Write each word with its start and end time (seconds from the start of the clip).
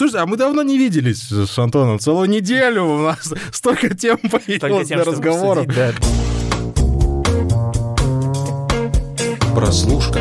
Слушай, 0.00 0.22
а 0.22 0.26
мы 0.26 0.38
давно 0.38 0.62
не 0.62 0.78
виделись 0.78 1.30
с 1.30 1.58
Антоном. 1.58 1.98
Целую 1.98 2.26
неделю 2.26 2.84
у 2.84 3.02
нас 3.02 3.34
столько 3.52 3.94
тем 3.94 4.16
появилось 4.16 4.88
для 4.88 5.04
разговоров. 5.04 5.66
Прослушка. 9.54 10.20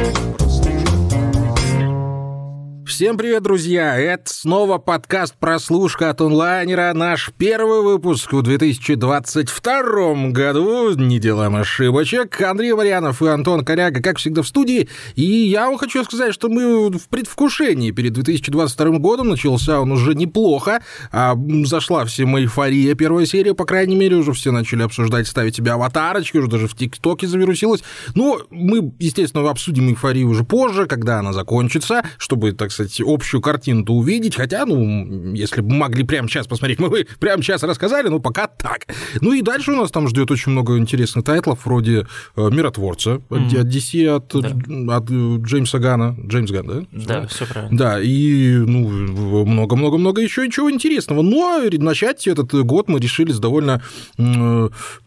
Всем 2.99 3.17
привет, 3.17 3.43
друзья! 3.43 3.97
Это 3.97 4.23
снова 4.25 4.77
подкаст 4.77 5.33
«Прослушка» 5.39 6.09
от 6.09 6.19
онлайнера. 6.19 6.91
Наш 6.93 7.31
первый 7.37 7.81
выпуск 7.81 8.33
в 8.33 8.41
2022 8.41 10.31
году. 10.31 10.93
Не 10.95 11.17
делаем 11.17 11.55
ошибочек. 11.55 12.41
Андрей 12.41 12.73
Марьянов 12.73 13.21
и 13.21 13.27
Антон 13.27 13.63
Коряга, 13.63 14.01
как 14.01 14.17
всегда, 14.17 14.41
в 14.41 14.47
студии. 14.49 14.89
И 15.15 15.23
я 15.23 15.67
вам 15.67 15.77
хочу 15.77 16.03
сказать, 16.03 16.33
что 16.33 16.49
мы 16.49 16.91
в 16.91 17.07
предвкушении 17.07 17.91
перед 17.91 18.11
2022 18.11 18.97
годом. 18.97 19.29
Начался 19.29 19.79
он 19.79 19.93
уже 19.93 20.13
неплохо. 20.13 20.83
А 21.13 21.37
зашла 21.63 22.03
всем 22.03 22.37
эйфория 22.37 22.95
первая 22.95 23.25
серия, 23.25 23.53
по 23.53 23.63
крайней 23.63 23.95
мере. 23.95 24.17
Уже 24.17 24.33
все 24.33 24.51
начали 24.51 24.83
обсуждать, 24.83 25.25
ставить 25.25 25.55
себе 25.55 25.71
аватарочки. 25.71 26.35
Уже 26.35 26.49
даже 26.49 26.67
в 26.67 26.75
ТикТоке 26.75 27.27
завирусилось. 27.27 27.81
Но 28.13 28.41
мы, 28.49 28.91
естественно, 28.99 29.49
обсудим 29.49 29.87
эйфорию 29.87 30.27
уже 30.27 30.43
позже, 30.43 30.85
когда 30.85 31.19
она 31.19 31.31
закончится, 31.31 32.03
чтобы, 32.17 32.51
так 32.51 32.73
сказать, 32.73 32.88
сказать, 32.89 33.13
общую 33.13 33.41
картину-то 33.41 33.93
увидеть, 33.93 34.35
хотя, 34.35 34.65
ну, 34.65 35.33
если 35.33 35.61
бы 35.61 35.73
могли 35.73 36.03
прямо 36.03 36.27
сейчас 36.27 36.47
посмотреть, 36.47 36.79
мы 36.79 36.89
бы 36.89 37.07
прямо 37.19 37.41
сейчас 37.43 37.63
рассказали, 37.63 38.07
но 38.09 38.19
пока 38.19 38.47
так. 38.47 38.87
Ну 39.21 39.33
и 39.33 39.41
дальше 39.41 39.71
у 39.71 39.75
нас 39.75 39.91
там 39.91 40.07
ждет 40.07 40.31
очень 40.31 40.51
много 40.51 40.77
интересных 40.77 41.25
тайтлов, 41.25 41.65
вроде 41.65 42.05
э, 42.35 42.49
«Миротворца» 42.49 43.21
mm-hmm. 43.29 43.59
от 43.59 43.67
DC, 43.67 44.07
от, 44.07 44.27
да. 44.27 44.95
от 44.95 45.09
Джеймса 45.45 45.79
Гана, 45.79 46.15
Джеймс 46.25 46.51
Ган, 46.51 46.67
да? 46.67 46.83
Да, 46.91 47.27
все 47.27 47.45
правильно. 47.45 47.77
Да, 47.77 48.01
и 48.01 48.53
ну, 48.53 49.45
много-много-много 49.45 50.21
еще 50.21 50.45
ничего 50.45 50.71
интересного. 50.71 51.21
Но 51.21 51.61
начать 51.71 52.27
этот 52.27 52.53
год 52.65 52.89
мы 52.89 52.99
решили 52.99 53.31
с 53.31 53.39
довольно, 53.39 53.81
э, 54.17 54.21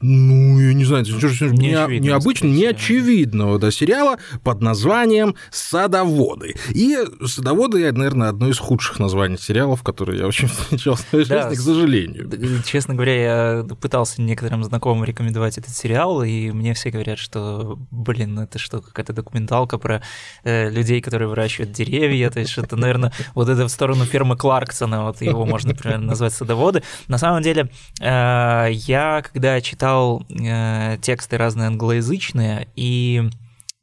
ну, 0.01 0.61
я 0.61 0.75
не 0.75 0.85
знаю, 0.85 1.05
не, 1.05 2.01
необычно, 2.01 2.47
неочевидного 2.49 3.59
да, 3.59 3.71
сериала 3.71 4.19
под 4.43 4.61
названием 4.61 5.35
«Садоводы». 5.51 6.55
И 6.71 6.97
«Садоводы» 7.27 7.72
года, 7.73 7.99
наверное, 7.99 8.29
одно 8.29 8.49
из 8.49 8.59
худших 8.59 8.99
названий 8.99 9.39
сериалов, 9.39 9.83
которые 9.83 10.21
я 10.21 10.27
очень 10.27 10.49
встречал 10.49 10.95
в 10.95 11.01
своей 11.01 11.27
да, 11.27 11.51
жизни, 11.51 11.57
к 11.57 11.65
сожалению. 11.65 12.63
Честно 12.65 12.95
говоря, 12.95 13.15
я 13.15 13.65
пытался 13.65 14.23
некоторым 14.23 14.65
знакомым 14.65 15.05
рекомендовать 15.05 15.59
этот 15.59 15.75
сериал, 15.75 16.23
и 16.23 16.51
мне 16.51 16.75
все 16.75 16.91
говорят, 16.91 17.19
что, 17.19 17.79
блин, 17.91 18.39
это 18.39 18.59
что, 18.59 18.81
какая-то 18.81 19.13
документалка 19.13 19.79
про 19.79 20.03
э, 20.45 20.71
людей, 20.71 21.01
которые 21.01 21.29
выращивают 21.29 21.73
деревья, 21.73 22.31
то 22.31 22.41
есть 22.41 22.57
это, 22.59 22.77
наверное, 22.77 23.13
вот 23.35 23.49
это 23.49 23.67
в 23.67 23.71
сторону 23.71 24.05
фермы 24.05 24.37
Кларксона, 24.37 25.05
вот 25.05 25.21
его 25.23 25.45
можно 25.45 25.75
примерно 25.75 26.07
назвать 26.07 26.33
садоводы. 26.33 26.83
На 27.09 27.19
самом 27.19 27.43
деле, 27.43 27.71
э, 28.01 28.69
я 28.71 29.23
когда 29.23 29.61
читал 29.61 30.25
э, 30.31 30.99
тексты 31.01 31.37
разные 31.37 31.69
англоязычные, 31.69 32.69
и 32.77 33.31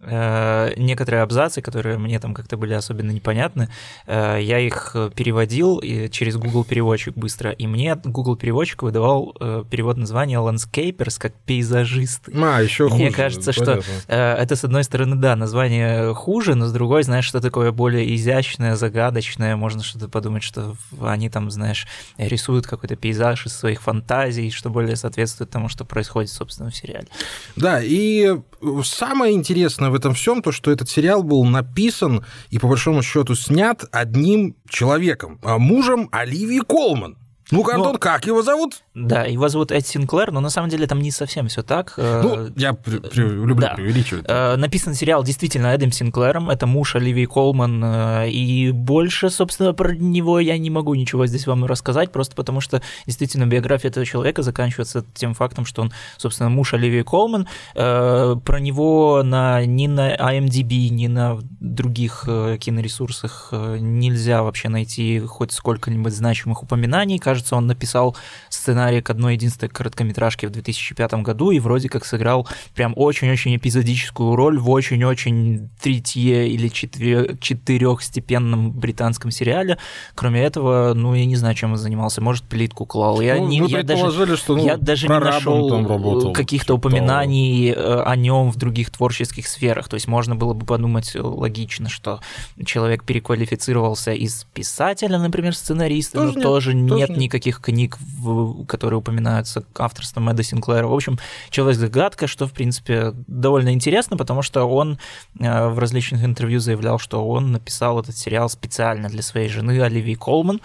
некоторые 0.01 1.23
абзацы, 1.23 1.61
которые 1.61 1.97
мне 1.97 2.19
там 2.19 2.33
как-то 2.33 2.55
были 2.55 2.73
особенно 2.73 3.11
непонятны, 3.11 3.69
э, 4.07 4.39
я 4.41 4.59
их 4.59 4.95
переводил 5.15 5.81
через 6.09 6.37
Google 6.37 6.63
переводчик 6.63 7.15
быстро, 7.15 7.51
и 7.51 7.67
мне 7.67 7.95
Google 7.95 8.37
переводчик 8.37 8.83
выдавал 8.83 9.35
э, 9.39 9.63
перевод 9.69 9.97
названия 9.97 10.37
landscapers 10.37 11.19
как 11.19 11.33
пейзажисты. 11.45 12.31
А, 12.33 12.61
еще 12.61 12.89
хуже. 12.89 12.95
Мне 12.95 13.11
кажется, 13.11 13.51
понятно. 13.53 13.81
что 13.81 14.13
это 14.13 14.55
с 14.55 14.63
одной 14.63 14.85
стороны, 14.85 15.17
да, 15.17 15.35
название 15.35 16.13
хуже, 16.13 16.55
но 16.55 16.65
с 16.65 16.71
другой, 16.71 17.03
знаешь, 17.03 17.25
что 17.25 17.41
такое 17.41 17.71
более 17.71 18.15
изящное, 18.15 18.75
загадочное, 18.75 19.57
можно 19.57 19.83
что-то 19.83 20.07
подумать, 20.07 20.43
что 20.43 20.75
они 21.01 21.29
там, 21.29 21.51
знаешь, 21.51 21.87
рисуют 22.17 22.67
какой-то 22.67 22.95
пейзаж 22.95 23.45
из 23.45 23.53
своих 23.53 23.81
фантазий, 23.81 24.49
что 24.51 24.69
более 24.69 24.95
соответствует 24.95 25.49
тому, 25.49 25.67
что 25.67 25.83
происходит, 25.83 26.31
собственно, 26.31 26.69
в 26.69 26.75
сериале. 26.75 27.07
Да, 27.55 27.81
и 27.83 28.37
самое 28.83 29.33
интересное 29.33 29.89
в 29.89 29.95
этом 29.95 30.13
всем 30.13 30.41
то, 30.41 30.51
что 30.51 30.71
этот 30.71 30.89
сериал 30.89 31.23
был 31.23 31.43
написан 31.45 32.25
и, 32.49 32.59
по 32.59 32.67
большому 32.67 33.01
счету, 33.03 33.35
снят 33.35 33.83
одним 33.91 34.55
человеком, 34.67 35.39
а 35.43 35.57
мужем 35.57 36.09
Оливии 36.11 36.59
Колман. 36.59 37.17
Ну-ка, 37.51 37.75
Антон, 37.75 37.93
но... 37.93 37.99
как 37.99 38.25
его 38.27 38.43
зовут? 38.43 38.83
Да, 38.93 39.23
его 39.23 39.47
зовут 39.49 39.71
Эд 39.71 39.87
Синклер, 39.87 40.31
но 40.31 40.39
на 40.39 40.49
самом 40.49 40.69
деле 40.69 40.85
там 40.85 40.99
не 40.99 41.09
совсем 41.09 41.47
все 41.47 41.63
так. 41.63 41.93
Э, 41.97 42.21
ну, 42.21 42.49
я 42.55 42.73
при, 42.73 42.97
при, 42.97 43.21
люблю 43.21 43.55
да. 43.55 43.73
преувеличивать. 43.73 44.25
Э, 44.27 44.55
написан 44.55 44.93
сериал 44.93 45.23
действительно 45.23 45.67
Эдом 45.67 45.91
Синклером, 45.91 46.49
это 46.49 46.67
муж 46.67 46.95
Оливии 46.95 47.25
Колман, 47.25 47.83
э, 47.83 48.29
и 48.29 48.71
больше, 48.71 49.29
собственно, 49.29 49.73
про 49.73 49.95
него 49.95 50.39
я 50.39 50.57
не 50.57 50.69
могу 50.69 50.93
ничего 50.93 51.25
здесь 51.25 51.47
вам 51.47 51.65
рассказать, 51.65 52.11
просто 52.11 52.35
потому 52.35 52.61
что 52.61 52.83
действительно 53.07 53.47
биография 53.47 53.89
этого 53.89 54.05
человека 54.05 54.43
заканчивается 54.43 55.03
тем 55.15 55.33
фактом, 55.33 55.65
что 55.65 55.81
он, 55.81 55.91
собственно, 56.17 56.49
муж 56.49 56.73
Оливии 56.73 57.01
Колман. 57.01 57.47
Про 57.73 58.57
него 58.59 59.23
на, 59.23 59.65
ни 59.65 59.87
на 59.87 60.15
IMDb, 60.15 60.89
ни 60.89 61.07
на 61.07 61.39
других 61.59 62.23
киноресурсах 62.25 63.49
нельзя 63.51 64.43
вообще 64.43 64.69
найти 64.69 65.19
хоть 65.19 65.51
сколько-нибудь 65.51 66.13
значимых 66.13 66.63
упоминаний. 66.63 67.17
Кажется, 67.17 67.38
он 67.51 67.67
написал 67.67 68.15
сценарий 68.49 69.01
к 69.01 69.09
одной 69.09 69.33
единственной 69.33 69.69
короткометражке 69.69 70.47
в 70.47 70.51
2005 70.51 71.13
году 71.15 71.51
и 71.51 71.59
вроде 71.59 71.89
как 71.89 72.05
сыграл 72.05 72.47
прям 72.75 72.93
очень-очень 72.95 73.55
эпизодическую 73.55 74.35
роль 74.35 74.59
в 74.59 74.69
очень-очень 74.69 75.69
третье 75.81 76.45
или 76.45 76.67
четырехстепенном 76.67 78.71
британском 78.71 79.31
сериале. 79.31 79.77
Кроме 80.15 80.43
этого, 80.43 80.93
ну, 80.93 81.13
я 81.13 81.25
не 81.25 81.35
знаю, 81.35 81.55
чем 81.55 81.71
он 81.71 81.77
занимался. 81.77 82.21
Может, 82.21 82.45
плитку 82.45 82.85
клал. 82.85 83.21
Я, 83.21 83.35
ну, 83.35 83.47
не, 83.47 83.59
я 83.67 83.83
даже, 83.83 84.37
что 84.37 84.55
ну, 84.55 84.65
я 84.65 84.77
даже 84.77 85.07
не 85.07 85.19
нашел 85.19 86.33
каких-то 86.33 86.75
упоминаний 86.75 87.73
того. 87.73 88.07
о 88.07 88.15
нем 88.15 88.51
в 88.51 88.57
других 88.57 88.91
творческих 88.91 89.47
сферах. 89.47 89.87
То 89.87 89.95
есть 89.95 90.07
можно 90.07 90.35
было 90.35 90.53
бы 90.53 90.65
подумать 90.65 91.15
логично, 91.15 91.89
что 91.89 92.19
человек 92.65 93.03
переквалифицировался 93.03 94.11
из 94.11 94.45
писателя, 94.53 95.17
например, 95.17 95.55
сценариста, 95.55 96.17
тоже 96.17 96.27
но 96.27 96.35
нет, 96.35 96.43
тоже 96.43 96.73
нет, 96.73 96.97
нет 96.97 97.09
никаких 97.09 97.28
книг 97.29 97.97
в 97.99 98.65
которые 98.65 98.99
упоминаются 98.99 99.63
авторством 99.77 100.29
Эда 100.29 100.43
Синклера. 100.43 100.87
В 100.87 100.93
общем, 100.93 101.19
человек-загадка, 101.49 102.27
что, 102.27 102.47
в 102.47 102.53
принципе, 102.53 103.13
довольно 103.27 103.73
интересно, 103.73 104.17
потому 104.17 104.41
что 104.41 104.63
он 104.65 104.99
э, 105.39 105.67
в 105.69 105.79
различных 105.79 106.23
интервью 106.23 106.59
заявлял, 106.59 106.99
что 106.99 107.27
он 107.27 107.51
написал 107.51 107.99
этот 107.99 108.17
сериал 108.17 108.49
специально 108.49 109.09
для 109.09 109.21
своей 109.21 109.49
жены 109.49 109.81
Оливии 109.81 110.15
Колман, 110.15 110.61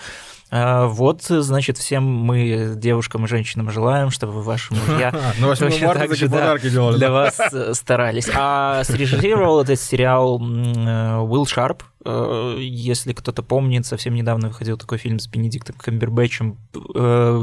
э, 0.50 0.86
вот, 0.86 1.22
значит, 1.22 1.78
всем 1.78 2.04
мы, 2.04 2.75
девушкам 2.76 3.25
и 3.25 3.28
женщинам, 3.28 3.70
желаем, 3.70 4.10
чтобы 4.10 4.42
ваши 4.42 4.75
мужья 4.75 5.14
ну, 5.38 5.54
точно 5.54 5.94
так 5.94 6.14
же 6.14 6.28
для 6.28 7.10
вас 7.10 7.38
э, 7.52 7.75
старались. 7.75 8.28
А 8.34 8.84
срежиссировал 8.84 9.60
этот 9.60 9.81
сериал 9.81 10.36
Уилл 10.41 11.46
Шарп, 11.46 11.82
если 12.04 13.12
кто-то 13.12 13.42
помнит, 13.42 13.87
совсем 13.87 14.15
недавно 14.15 14.48
выходил 14.48 14.76
такой 14.76 14.98
фильм 14.98 15.19
с 15.19 15.26
Бенедиктом 15.26 15.76
Камбербэтчем 15.78 16.59
э, 16.75 16.78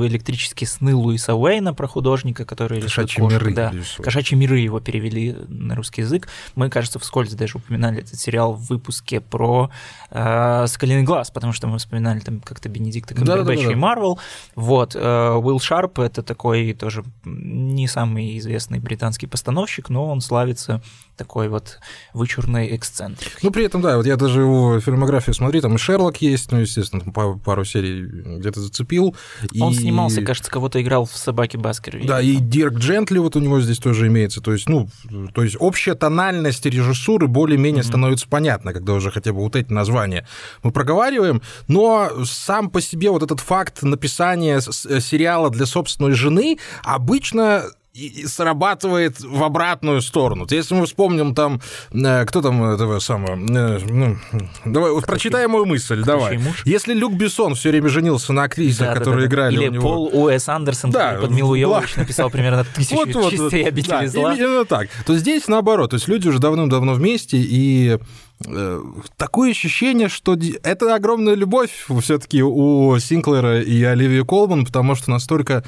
«Электрические 0.05 0.67
сны» 0.67 0.95
Луиса 0.95 1.35
Уэйна 1.35 1.73
про 1.73 1.87
художника, 1.87 2.45
который 2.45 2.81
«Кошачьи 2.81 3.23
миры». 3.23 3.53
Да, 3.53 3.73
«Кошачьи 3.97 4.37
миры» 4.37 4.59
его 4.59 4.79
перевели 4.79 5.35
на 5.47 5.75
русский 5.75 6.01
язык. 6.01 6.27
Мы, 6.55 6.69
кажется, 6.69 6.99
вскользь 6.99 7.33
даже 7.33 7.57
упоминали 7.57 8.01
этот 8.03 8.19
сериал 8.19 8.53
в 8.53 8.67
выпуске 8.69 9.19
про 9.19 9.71
э, 10.11 10.65
«Скаленный 10.67 11.03
глаз», 11.03 11.31
потому 11.31 11.53
что 11.53 11.67
мы 11.67 11.77
вспоминали 11.79 12.19
там 12.19 12.39
как-то 12.39 12.69
Бенедикта 12.69 13.15
Камбербэтча 13.15 13.45
да, 13.45 13.61
да, 13.61 13.67
да, 13.67 13.73
и 13.73 13.75
Марвел. 13.75 14.19
Вот, 14.55 14.95
э, 14.95 15.31
Уилл 15.33 15.59
Шарп— 15.59 15.99
это 15.99 16.21
такой 16.21 16.73
тоже 16.73 17.03
не 17.25 17.87
самый 17.87 18.37
известный 18.37 18.79
британский 18.79 19.27
постановщик, 19.27 19.89
но 19.89 20.07
он 20.07 20.21
славится 20.21 20.81
такой 21.17 21.49
вот 21.49 21.79
вычурный 22.13 22.75
эксцентрик. 22.75 23.31
Ну, 23.43 23.51
при 23.51 23.65
этом, 23.65 23.81
да, 23.81 23.97
вот 23.97 24.05
я 24.05 24.15
даже 24.15 24.41
его 24.41 24.79
фильмографию 24.79 25.33
смотрю, 25.33 25.61
там 25.61 25.75
и 25.75 25.77
Шерлок 25.77 26.17
есть, 26.17 26.51
ну, 26.51 26.59
естественно, 26.59 27.01
там 27.01 27.39
пару 27.39 27.65
серий 27.65 28.03
где-то 28.39 28.59
зацепил. 28.61 29.15
Он 29.59 29.71
и... 29.71 29.75
снимался, 29.75 30.21
кажется, 30.21 30.51
кого-то 30.51 30.81
играл 30.81 31.05
в 31.05 31.15
«Собаке 31.15 31.57
Баскер». 31.57 32.01
Да, 32.05 32.21
и 32.21 32.37
Дирк 32.37 32.75
Джентли 32.75 33.19
вот 33.19 33.35
у 33.35 33.39
него 33.39 33.61
здесь 33.61 33.77
тоже 33.77 34.07
имеется, 34.07 34.41
то 34.41 34.53
есть, 34.53 34.67
ну, 34.67 34.89
то 35.33 35.43
есть 35.43 35.57
общая 35.59 35.95
тональность 35.95 36.65
режиссуры 36.65 37.27
более-менее 37.27 37.83
mm-hmm. 37.83 37.87
становится 37.87 38.27
понятна, 38.27 38.73
когда 38.73 38.93
уже 38.93 39.11
хотя 39.11 39.33
бы 39.33 39.39
вот 39.39 39.55
эти 39.55 39.71
названия 39.71 40.27
мы 40.63 40.71
проговариваем, 40.71 41.41
но 41.67 42.25
сам 42.25 42.69
по 42.69 42.81
себе 42.81 43.09
вот 43.09 43.23
этот 43.23 43.39
факт 43.39 43.83
написания 43.83 44.59
сериала 44.61 45.49
для 45.49 45.65
собственной 45.65 46.13
жены 46.13 46.57
обычно 46.83 47.63
и 47.93 48.25
срабатывает 48.25 49.19
в 49.19 49.43
обратную 49.43 50.01
сторону. 50.01 50.47
Если 50.49 50.73
мы 50.73 50.85
вспомним 50.85 51.35
там, 51.35 51.61
э, 51.91 52.25
кто 52.25 52.41
там 52.41 52.63
этого 52.63 52.99
самого, 52.99 53.35
э, 53.35 53.79
ну, 53.79 54.17
давай, 54.63 54.91
вот 54.91 55.05
прочитай 55.05 55.45
мою 55.47 55.65
мысль, 55.65 56.01
давай. 56.03 56.37
Муж? 56.37 56.61
Если 56.65 56.93
Люк 56.93 57.13
Бессон 57.13 57.55
все 57.55 57.69
время 57.69 57.89
женился 57.89 58.31
на 58.31 58.43
актрисах, 58.43 58.87
да, 58.87 58.93
которые 58.93 59.27
да, 59.27 59.29
да, 59.29 59.35
играли 59.35 59.55
Или 59.55 59.67
у 59.67 59.71
него... 59.71 59.81
Пол 59.81 60.09
Уэс 60.13 60.47
Андерсон, 60.47 60.91
да, 60.91 61.17
под 61.19 61.31
Милу 61.31 61.53
Йовович 61.53 61.97
написал 61.97 62.29
примерно 62.29 62.65
тысячу 62.75 62.95
вот, 62.95 63.13
вот, 63.13 63.31
чистые 63.31 63.67
обители 63.67 63.89
да, 63.89 64.07
зла. 64.07 64.35
Именно 64.35 64.65
так. 64.65 64.87
То 65.05 65.17
здесь 65.17 65.47
наоборот, 65.47 65.89
то 65.89 65.95
есть 65.95 66.07
люди 66.07 66.29
уже 66.29 66.39
давным-давно 66.39 66.93
вместе, 66.93 67.37
и 67.37 67.97
э, 68.45 68.81
такое 69.17 69.51
ощущение, 69.51 70.07
что 70.07 70.37
это 70.63 70.95
огромная 70.95 71.33
любовь 71.33 71.87
все-таки 71.99 72.41
у 72.41 72.97
Синклера 72.99 73.61
и 73.61 73.83
Оливии 73.83 74.23
Колман, 74.23 74.65
потому 74.65 74.95
что 74.95 75.11
настолько 75.11 75.65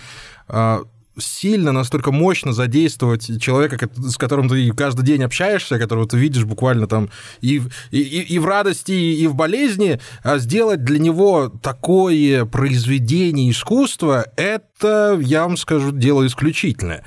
а, 0.48 0.84
сильно, 1.18 1.72
настолько 1.72 2.12
мощно 2.12 2.54
задействовать 2.54 3.42
человека, 3.42 3.90
с 3.96 4.18
которым 4.18 4.50
ты 4.50 4.72
каждый 4.74 5.06
день 5.06 5.24
общаешься, 5.24 5.80
которого 5.80 6.08
ты 6.08 6.18
видишь 6.18 6.46
буквально 6.46 6.88
там 6.88 7.10
и, 7.42 7.62
и, 7.92 8.00
и 8.00 8.40
в 8.40 8.46
радости, 8.46 8.92
и 8.92 9.28
в 9.28 9.36
болезни, 9.36 10.00
а 10.24 10.38
сделать 10.38 10.84
для 10.84 11.00
него 11.00 11.50
такое 11.50 12.46
произведение 12.46 13.52
искусства, 13.52 14.26
это, 14.38 15.20
я 15.22 15.44
вам 15.44 15.58
скажу, 15.58 15.92
дело 15.92 16.26
исключительное. 16.26 17.04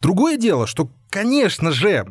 Другое 0.00 0.36
дело, 0.36 0.66
что, 0.66 0.90
конечно 1.10 1.72
же, 1.72 2.06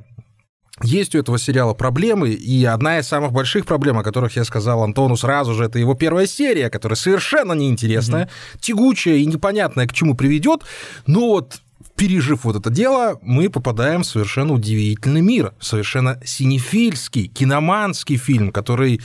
есть 0.83 1.15
у 1.15 1.19
этого 1.19 1.37
сериала 1.37 1.73
проблемы, 1.73 2.29
и 2.29 2.65
одна 2.65 2.99
из 2.99 3.07
самых 3.07 3.31
больших 3.31 3.65
проблем, 3.65 3.97
о 3.97 4.03
которых 4.03 4.35
я 4.35 4.43
сказал 4.43 4.83
Антону 4.83 5.17
сразу 5.17 5.53
же, 5.53 5.65
это 5.65 5.79
его 5.79 5.93
первая 5.93 6.27
серия, 6.27 6.69
которая 6.69 6.95
совершенно 6.95 7.53
неинтересная, 7.53 8.25
mm-hmm. 8.25 8.59
тягучая 8.59 9.15
и 9.17 9.25
непонятная, 9.25 9.87
к 9.87 9.93
чему 9.93 10.15
приведет. 10.15 10.61
Но 11.05 11.27
вот 11.27 11.61
пережив 11.95 12.45
вот 12.45 12.55
это 12.55 12.69
дело, 12.69 13.19
мы 13.21 13.49
попадаем 13.49 14.03
в 14.03 14.05
совершенно 14.05 14.53
удивительный 14.53 15.21
мир, 15.21 15.53
совершенно 15.59 16.19
синефильский, 16.23 17.27
киноманский 17.27 18.17
фильм, 18.17 18.51
который 18.51 19.01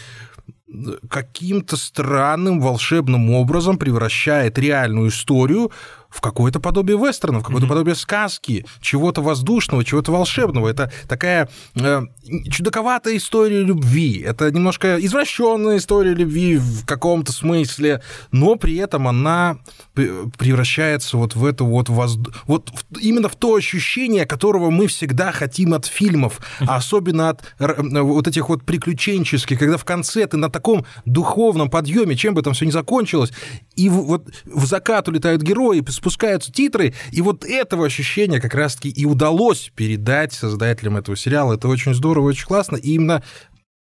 каким-то 1.09 1.77
странным 1.77 2.61
волшебным 2.61 3.31
образом 3.31 3.79
превращает 3.79 4.59
реальную 4.59 5.09
историю 5.09 5.71
в 6.15 6.21
какое-то 6.21 6.61
подобие 6.61 6.97
вестерна, 6.97 7.41
в 7.41 7.43
какое-то 7.43 7.67
mm-hmm. 7.67 7.69
подобие 7.69 7.95
сказки, 7.97 8.65
чего-то 8.81 9.21
воздушного, 9.21 9.85
чего-то 9.85 10.13
волшебного. 10.13 10.69
Это 10.69 10.93
такая 11.09 11.49
э, 11.75 12.03
чудаковатая 12.51 13.17
история 13.17 13.63
любви. 13.63 14.21
Это 14.21 14.49
немножко 14.53 14.97
извращенная 15.05 15.79
история 15.79 16.15
любви 16.15 16.59
в 16.59 16.87
каком-то 16.87 17.33
смысле, 17.33 18.01
но 18.31 18.55
при 18.55 18.77
этом 18.77 19.09
она 19.09 19.59
превращается 19.95 21.17
вот 21.17 21.35
в 21.35 21.45
это 21.45 21.65
вот 21.65 21.89
возду... 21.89 22.31
вот 22.47 22.71
именно 23.01 23.29
в 23.29 23.35
то 23.35 23.57
ощущение, 23.57 24.25
которого 24.25 24.71
мы 24.71 24.87
всегда 24.87 25.33
хотим 25.33 25.75
от 25.75 25.87
фильмов, 25.87 26.39
а 26.61 26.77
особенно 26.77 27.31
от 27.31 27.43
вот 27.59 28.29
этих 28.29 28.49
вот 28.49 28.63
приключенческих, 28.63 29.59
когда 29.59 29.79
в 29.79 29.85
конце 29.85 30.27
ты 30.29 30.37
на 30.37 30.49
таком 30.49 30.87
духовном 31.07 31.71
подъеме, 31.71 32.15
чем 32.15 32.35
бы 32.35 32.43
там 32.43 32.55
все 32.55 32.67
ни 32.67 32.71
закончилось, 32.71 33.33
и 33.75 33.89
вот 33.89 34.29
в 34.45 34.65
закат 34.67 35.09
улетают 35.09 35.43
герои, 35.43 35.81
спускаются 36.05 36.53
титры, 36.53 36.93
и 37.13 37.23
вот 37.23 37.47
этого 37.47 37.87
ощущения 37.87 38.39
как 38.39 38.53
раз-таки 38.55 38.91
и 38.91 39.07
удалось 39.07 39.73
передать 39.75 40.35
создателям 40.35 40.99
этого 40.99 41.17
сериала. 41.17 41.55
Это 41.55 41.67
очень 41.67 41.95
здорово, 41.95 42.27
очень 42.27 42.45
классно, 42.45 42.77
и 42.77 42.93
именно 42.93 43.23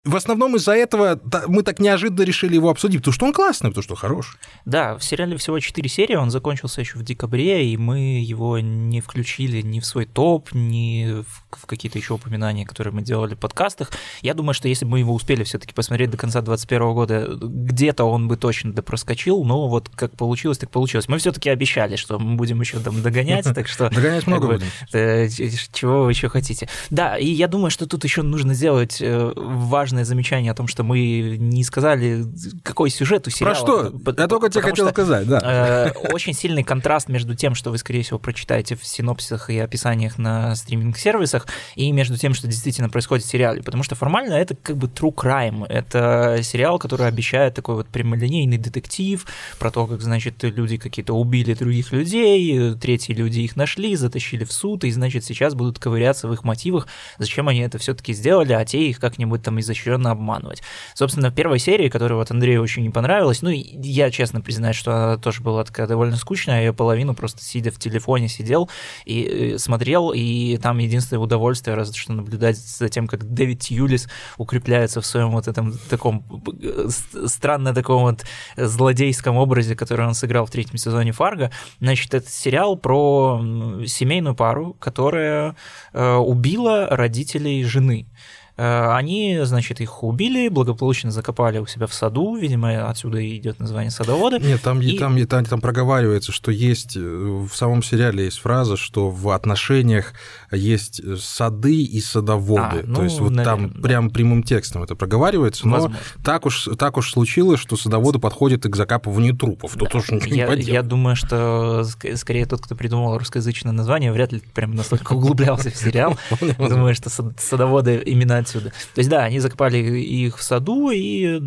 в 0.06 0.18
основном 0.18 0.58
из-за 0.58 0.74
этого 0.74 1.18
мы 1.48 1.64
так 1.64 1.80
неожиданно 1.80 2.24
решили 2.24 2.56
его 2.56 2.70
обсудить, 2.70 3.00
потому 3.00 3.14
что 3.14 3.26
он 3.26 3.34
классный, 3.34 3.70
потому 3.70 3.84
что 3.84 3.96
хорош. 3.96 4.38
Да, 4.66 4.98
в 4.98 5.04
сериале 5.04 5.38
всего 5.38 5.58
4 5.60 5.90
серии, 5.90 6.16
он 6.16 6.30
закончился 6.30 6.82
еще 6.82 6.98
в 6.98 7.04
декабре, 7.04 7.70
и 7.72 7.78
мы 7.78 8.22
его 8.22 8.60
не 8.60 9.00
включили 9.00 9.62
ни 9.62 9.80
в 9.80 9.86
свой 9.86 10.06
топ, 10.06 10.50
ни 10.52 11.24
в 11.52 11.66
какие-то 11.66 11.98
еще 11.98 12.16
упоминания, 12.16 12.66
которые 12.66 12.94
мы 12.94 13.02
делали 13.02 13.36
в 13.36 13.40
подкастах. 13.40 13.92
Я 14.22 14.34
думаю, 14.34 14.54
что 14.54 14.68
если 14.68 14.84
бы 14.84 14.92
мы 14.92 15.00
его 15.00 15.14
успели 15.14 15.46
все-таки 15.46 15.74
посмотреть 15.74 16.10
до 16.10 16.18
конца 16.18 16.42
2021 16.42 16.94
года, 16.94 17.38
где-то 17.42 18.04
он 18.04 18.28
бы 18.28 18.36
точно 18.36 18.74
допроскочил, 18.74 19.46
но 19.46 19.70
вот 19.70 19.90
как 19.96 20.18
получилось, 20.18 20.58
так 20.58 20.70
получилось. 20.70 21.08
Мы 21.08 21.18
все-таки 21.20 21.50
обещали, 21.50 21.96
что 21.96 22.20
мы 22.20 22.36
будем 22.36 22.60
еще 22.60 22.80
там 22.80 23.02
догонять, 23.02 23.46
так 23.46 23.70
что... 23.70 23.90
Догонять 23.94 24.28
много 24.28 24.48
будем. 24.48 24.68
Э, 24.92 25.30
чего 25.30 26.04
вы 26.04 26.12
еще 26.12 26.28
хотите. 26.28 26.68
Да, 26.90 27.18
и 27.18 27.28
я 27.28 27.48
думаю, 27.48 27.72
что 27.72 27.88
тут 27.88 28.04
еще 28.04 28.22
нужно 28.22 28.54
сделать 28.54 28.98
э, 29.00 29.32
важный 29.36 29.93
важное 29.94 30.06
замечание 30.06 30.51
о 30.51 30.56
том, 30.56 30.68
что 30.68 30.84
мы 30.84 31.38
не 31.40 31.63
сказали, 31.63 32.25
какой 32.63 32.90
сюжет 32.90 33.28
у 33.28 33.30
сериала. 33.30 33.54
Про 33.54 33.62
что? 33.62 34.13
Я 34.18 34.28
только 34.28 34.50
тебе 34.50 34.62
хотел 34.62 34.90
сказать, 34.90 35.28
да. 35.28 35.40
Э, 35.44 35.92
очень 36.12 36.34
сильный 36.34 36.63
контраст 36.63 37.10
между 37.10 37.36
тем, 37.36 37.54
что 37.54 37.69
вы, 37.69 37.78
скорее 37.78 38.01
всего, 38.01 38.18
прочитаете 38.18 38.75
в 38.75 38.84
синопсисах 38.84 39.51
и 39.51 39.60
описаниях 39.60 40.18
на 40.18 40.56
стриминг-сервисах, 40.56 41.45
и 41.75 41.92
между 41.92 42.18
тем, 42.18 42.34
что 42.34 42.48
действительно 42.48 42.90
происходит 42.90 43.24
в 43.24 43.30
сериале. 43.30 43.62
Потому 43.62 43.84
что 43.84 43.94
формально 43.95 44.34
это 44.34 44.56
как 44.56 44.78
бы 44.78 44.88
true 44.88 45.13
crime. 45.13 45.66
Это 45.68 46.40
сериал, 46.42 46.80
который 46.80 47.07
обещает 47.07 47.54
такой 47.54 47.75
вот 47.75 47.88
прямолинейный 47.88 48.57
детектив 48.57 49.25
про 49.60 49.69
то, 49.69 49.86
как, 49.86 50.01
значит, 50.01 50.44
люди 50.44 50.78
какие-то 50.78 51.13
убили 51.13 51.54
других 51.54 51.92
людей, 51.92 52.74
третьи 52.75 53.13
люди 53.13 53.42
их 53.42 53.56
нашли, 53.56 53.95
затащили 53.95 54.44
в 54.44 54.51
суд, 54.51 54.84
и, 54.86 54.92
значит, 54.92 55.24
сейчас 55.24 55.54
будут 55.54 55.78
ковыряться 55.78 56.28
в 56.28 56.34
их 56.34 56.44
мотивах, 56.44 56.88
зачем 57.19 57.48
они 57.48 57.60
это 57.60 57.78
все-таки 57.78 58.13
сделали, 58.13 58.54
а 58.54 58.66
те 58.66 58.90
их 58.90 59.00
как-нибудь 59.00 59.44
там 59.44 59.60
изощренно 59.60 59.82
изощренно 59.83 60.12
обманывать. 60.12 60.62
Собственно, 60.94 61.30
в 61.30 61.35
первой 61.35 61.59
серии, 61.59 61.89
которая 61.89 62.18
вот 62.18 62.31
Андрею 62.31 62.62
очень 62.62 62.83
не 62.83 62.89
понравилась, 62.89 63.41
ну, 63.41 63.50
я 63.50 64.12
честно 64.12 64.41
признаюсь, 64.41 64.75
что 64.75 64.95
она 64.95 65.18
тоже 65.18 65.41
была 65.41 65.63
такая 65.63 65.88
довольно 65.88 66.15
скучная, 66.15 66.63
я 66.63 66.74
половину 66.74 67.13
просто 67.13 67.44
сидя 67.44 67.71
в 67.71 67.80
телефоне 67.80 68.27
сидел 68.27 68.69
и 69.06 69.53
э, 69.56 69.57
смотрел, 69.57 70.12
и 70.12 70.57
там 70.57 70.77
единственное 70.77 71.21
удовольствие, 71.21 71.75
разве 71.75 71.95
что 71.95 72.13
наблюдать 72.13 72.57
за 72.57 72.89
тем, 72.89 73.07
как 73.07 73.24
Дэвид 73.33 73.63
Юлис 73.63 74.07
укрепляется 74.38 75.01
в 75.01 75.06
своем 75.06 75.31
вот 75.31 75.47
этом 75.47 75.77
таком 75.89 76.24
э, 76.62 76.88
странно 77.27 77.74
таком 77.74 78.03
вот 78.03 78.24
злодейском 78.56 79.38
образе, 79.38 79.75
который 79.75 80.06
он 80.06 80.13
сыграл 80.13 80.45
в 80.45 80.51
третьем 80.51 80.77
сезоне 80.77 81.12
Фарго. 81.12 81.51
Значит, 81.80 82.13
это 82.13 82.30
сериал 82.30 82.77
про 82.77 83.41
семейную 83.85 84.35
пару, 84.35 84.74
которая 84.74 85.56
э, 85.94 86.15
убила 86.15 86.88
родителей 86.89 87.63
жены. 87.63 88.07
Э, 88.56 88.94
они, 88.94 89.40
значит, 89.44 89.82
их 89.82 90.04
убили, 90.04 90.48
благополучно 90.48 91.10
закопали 91.10 91.58
у 91.58 91.66
себя 91.66 91.88
в 91.88 91.94
саду, 91.94 92.36
видимо, 92.36 92.88
отсюда 92.88 93.26
идет 93.36 93.60
название 93.60 93.90
садовода. 93.90 94.38
Нет, 94.38 94.62
там, 94.62 94.80
и... 94.80 94.98
там, 94.98 95.26
там, 95.26 95.46
там 95.46 95.60
проговаривается, 95.60 96.32
что 96.32 96.52
есть, 96.52 96.96
э, 96.96 97.00
в 97.00 97.50
самом 97.56 97.82
сериале 97.82 98.26
есть 98.26 98.38
фраза, 98.38 98.78
что 98.78 99.10
в 99.10 99.30
отношениях 99.30 100.14
есть 100.52 101.02
сады 101.20 101.82
и 101.82 102.00
садоводы. 102.00 102.62
А, 102.62 102.84
ну, 102.84 102.96
То 102.98 103.04
есть 103.06 103.20
вот 103.20 103.32
наверное, 103.32 103.70
там 103.70 103.82
да. 103.82 103.88
прям 103.88 104.10
прямым 104.12 104.44
текстом 104.44 104.84
это 104.84 104.96
проговаривается, 104.96 105.68
но 105.68 105.92
так 106.24 106.46
уж, 106.46 106.70
так 106.78 106.98
уж 106.98 107.12
случилось, 107.12 107.60
что 107.60 107.76
садоводы 107.76 108.20
подходят 108.20 108.66
и 108.68 108.70
к 108.70 108.76
закапыванию 108.76 109.36
трупов. 109.36 109.74
Тут 109.74 109.90
да. 109.92 109.98
уж 109.98 110.12
ничего 110.12 110.36
я, 110.36 110.56
не 110.56 110.62
я 110.62 110.84
думаю, 110.84 111.16
что 111.16 111.84
скорее 112.16 112.46
тот, 112.46 112.62
кто 112.62 112.76
придумал 112.76 113.18
русскоязычное 113.18 113.72
название, 113.72 114.12
вряд 114.12 114.32
ли 114.32 114.44
прям 114.54 114.76
настолько 114.76 115.14
углублялся 115.14 115.72
в 115.72 115.76
сериал. 115.76 116.20
Думаю, 116.60 116.94
что 116.94 117.10
садоводы 117.10 117.98
именно 118.06 118.43
отсюда. 118.44 118.69
То 118.69 119.00
есть, 119.00 119.10
да, 119.10 119.24
они 119.24 119.40
закопали 119.40 119.78
их 119.78 120.38
в 120.38 120.44
саду, 120.44 120.92
и 120.92 121.40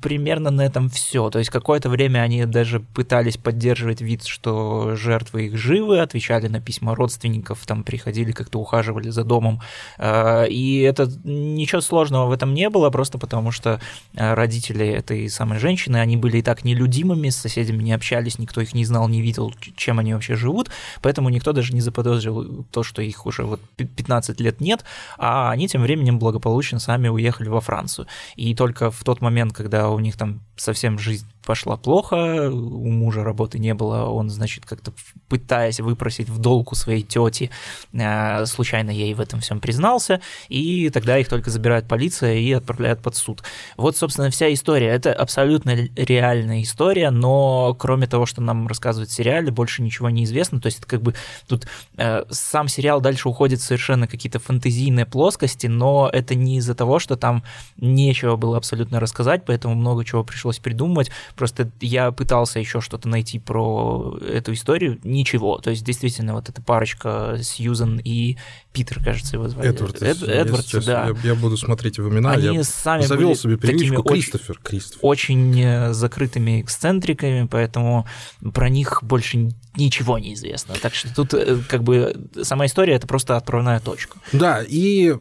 примерно 0.00 0.50
на 0.50 0.62
этом 0.62 0.88
все. 0.88 1.30
То 1.30 1.38
есть, 1.38 1.50
какое-то 1.50 1.88
время 1.88 2.20
они 2.20 2.46
даже 2.46 2.80
пытались 2.80 3.36
поддерживать 3.36 4.00
вид, 4.00 4.24
что 4.24 4.96
жертвы 4.96 5.46
их 5.46 5.56
живы, 5.56 6.00
отвечали 6.00 6.48
на 6.48 6.60
письма 6.60 6.94
родственников, 6.94 7.66
там 7.66 7.84
приходили, 7.84 8.32
как-то 8.32 8.58
ухаживали 8.58 9.10
за 9.10 9.24
домом. 9.24 9.60
А, 9.98 10.44
и 10.44 10.80
это 10.80 11.10
ничего 11.24 11.80
сложного 11.80 12.26
в 12.26 12.32
этом 12.32 12.54
не 12.54 12.70
было, 12.70 12.90
просто 12.90 13.18
потому 13.18 13.50
что 13.50 13.80
а, 14.16 14.34
родители 14.34 14.86
этой 14.86 15.28
самой 15.28 15.58
женщины, 15.58 15.98
они 15.98 16.16
были 16.16 16.38
и 16.38 16.42
так 16.42 16.64
нелюдимыми, 16.64 17.28
с 17.28 17.36
соседями 17.36 17.82
не 17.82 17.92
общались, 17.92 18.38
никто 18.38 18.60
их 18.60 18.74
не 18.74 18.84
знал, 18.84 19.08
не 19.08 19.20
видел, 19.20 19.52
чем 19.76 19.98
они 19.98 20.14
вообще 20.14 20.36
живут, 20.36 20.70
поэтому 21.02 21.28
никто 21.28 21.52
даже 21.52 21.72
не 21.74 21.80
заподозрил 21.80 22.64
то, 22.70 22.82
что 22.82 23.02
их 23.02 23.26
уже 23.26 23.44
вот 23.44 23.60
15 23.76 24.40
лет 24.40 24.60
нет, 24.60 24.84
а 25.18 25.50
они 25.50 25.68
тем 25.68 25.82
временем 25.82 26.18
благополучно 26.18 26.43
благополучно 26.44 26.78
сами 26.78 27.08
уехали 27.08 27.48
во 27.48 27.60
Францию. 27.60 28.06
И 28.36 28.54
только 28.54 28.90
в 28.90 29.02
тот 29.02 29.22
момент, 29.22 29.54
когда 29.54 29.88
у 29.88 29.98
них 29.98 30.16
там 30.16 30.40
совсем 30.56 30.98
жизнь 30.98 31.26
пошла 31.44 31.76
плохо, 31.76 32.50
у 32.50 32.88
мужа 32.90 33.22
работы 33.22 33.58
не 33.58 33.74
было, 33.74 34.04
он, 34.04 34.30
значит, 34.30 34.64
как-то 34.64 34.92
пытаясь 35.28 35.80
выпросить 35.80 36.28
в 36.28 36.38
долг 36.38 36.72
у 36.72 36.74
своей 36.74 37.02
тети, 37.02 37.50
э, 37.92 38.46
случайно 38.46 38.90
ей 38.90 39.14
в 39.14 39.20
этом 39.20 39.40
всем 39.40 39.60
признался, 39.60 40.20
и 40.48 40.90
тогда 40.90 41.18
их 41.18 41.28
только 41.28 41.50
забирает 41.50 41.86
полиция 41.86 42.36
и 42.36 42.52
отправляет 42.52 43.00
под 43.00 43.16
суд. 43.16 43.42
Вот, 43.76 43.96
собственно, 43.96 44.30
вся 44.30 44.52
история. 44.52 44.88
Это 44.88 45.12
абсолютно 45.12 45.88
реальная 45.96 46.62
история, 46.62 47.10
но 47.10 47.74
кроме 47.78 48.06
того, 48.06 48.26
что 48.26 48.40
нам 48.40 48.66
рассказывают 48.66 49.10
в 49.10 49.14
сериале, 49.14 49.50
больше 49.50 49.82
ничего 49.82 50.10
не 50.10 50.24
известно. 50.24 50.60
То 50.60 50.66
есть 50.66 50.78
это 50.78 50.86
как 50.86 51.02
бы 51.02 51.14
тут 51.46 51.66
э, 51.96 52.24
сам 52.30 52.68
сериал 52.68 53.00
дальше 53.00 53.28
уходит 53.28 53.60
в 53.60 53.64
совершенно 53.64 54.06
какие-то 54.06 54.38
фантазийные 54.38 55.06
плоскости, 55.06 55.66
но 55.66 56.08
это 56.10 56.33
это 56.34 56.42
не 56.42 56.58
из-за 56.58 56.74
того, 56.74 56.98
что 56.98 57.16
там 57.16 57.42
нечего 57.76 58.36
было 58.36 58.56
абсолютно 58.56 59.00
рассказать, 59.00 59.44
поэтому 59.46 59.74
много 59.74 60.04
чего 60.04 60.24
пришлось 60.24 60.58
придумать. 60.58 61.10
Просто 61.36 61.70
я 61.80 62.12
пытался 62.12 62.58
еще 62.58 62.80
что-то 62.80 63.08
найти 63.08 63.38
про 63.38 64.18
эту 64.20 64.52
историю, 64.52 64.98
ничего. 65.04 65.58
То 65.58 65.70
есть 65.70 65.84
действительно 65.84 66.34
вот 66.34 66.48
эта 66.48 66.60
парочка 66.62 67.38
Сьюзан 67.40 68.00
и 68.04 68.36
Питер, 68.72 69.02
кажется, 69.02 69.36
его 69.36 69.48
звали. 69.48 69.68
Эдвард. 69.68 70.02
Эд, 70.02 70.22
Эдвард, 70.22 70.66
сейчас, 70.66 70.84
да. 70.84 71.06
Я, 71.22 71.30
я 71.30 71.34
буду 71.36 71.56
смотреть 71.56 71.98
его 71.98 72.08
имена. 72.08 72.32
Они 72.32 72.56
я 72.56 72.64
сами 72.64 73.02
завел 73.02 73.28
были 73.28 73.38
себе 73.38 73.56
привычку 73.56 74.02
такими 74.02 74.20
Кристофер. 74.20 74.58
Кристофер. 74.62 74.98
Очень 75.02 75.60
э, 75.60 75.92
закрытыми 75.92 76.60
эксцентриками, 76.60 77.46
поэтому 77.46 78.06
про 78.52 78.68
них 78.68 78.98
больше 79.02 79.50
ничего 79.76 80.18
не 80.18 80.34
известно. 80.34 80.74
Так 80.82 80.94
что 80.94 81.14
тут 81.14 81.34
э, 81.34 81.58
как 81.68 81.84
бы 81.84 82.28
сама 82.42 82.66
история 82.66 82.94
это 82.94 83.06
просто 83.06 83.36
отправная 83.36 83.78
точка. 83.78 84.18
Да, 84.32 84.62
и 84.66 85.14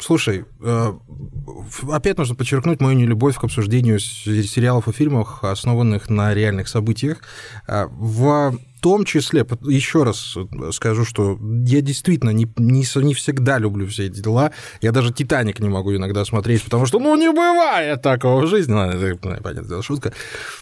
Слушай, 0.00 0.44
э, 0.60 0.92
опять 1.90 2.18
нужно 2.18 2.34
подчеркнуть 2.34 2.80
мою 2.80 2.96
нелюбовь 2.96 3.36
к 3.36 3.44
обсуждению 3.44 3.98
сериалов 3.98 4.88
и 4.88 4.92
фильмов, 4.92 5.42
основанных 5.42 6.08
на 6.08 6.34
реальных 6.34 6.68
событиях. 6.68 7.18
В 7.66 8.58
том 8.78 9.04
числе, 9.04 9.46
еще 9.62 10.02
раз 10.02 10.36
скажу, 10.72 11.04
что 11.04 11.38
я 11.66 11.80
действительно 11.80 12.30
не, 12.30 12.48
не, 12.56 12.84
не 13.04 13.14
всегда 13.14 13.58
люблю 13.58 13.86
все 13.86 14.06
эти 14.06 14.20
дела. 14.20 14.52
Я 14.80 14.92
даже 14.92 15.12
«Титаник» 15.12 15.60
не 15.60 15.68
могу 15.68 15.94
иногда 15.94 16.24
смотреть, 16.24 16.62
потому 16.62 16.86
что, 16.86 16.98
ну, 16.98 17.16
не 17.16 17.30
бывает 17.30 18.02
такого 18.02 18.42
в 18.42 18.46
жизни. 18.46 18.72
Ладно, 18.72 18.92
это, 18.92 19.40
понятно, 19.42 19.82
шутка. 19.82 20.12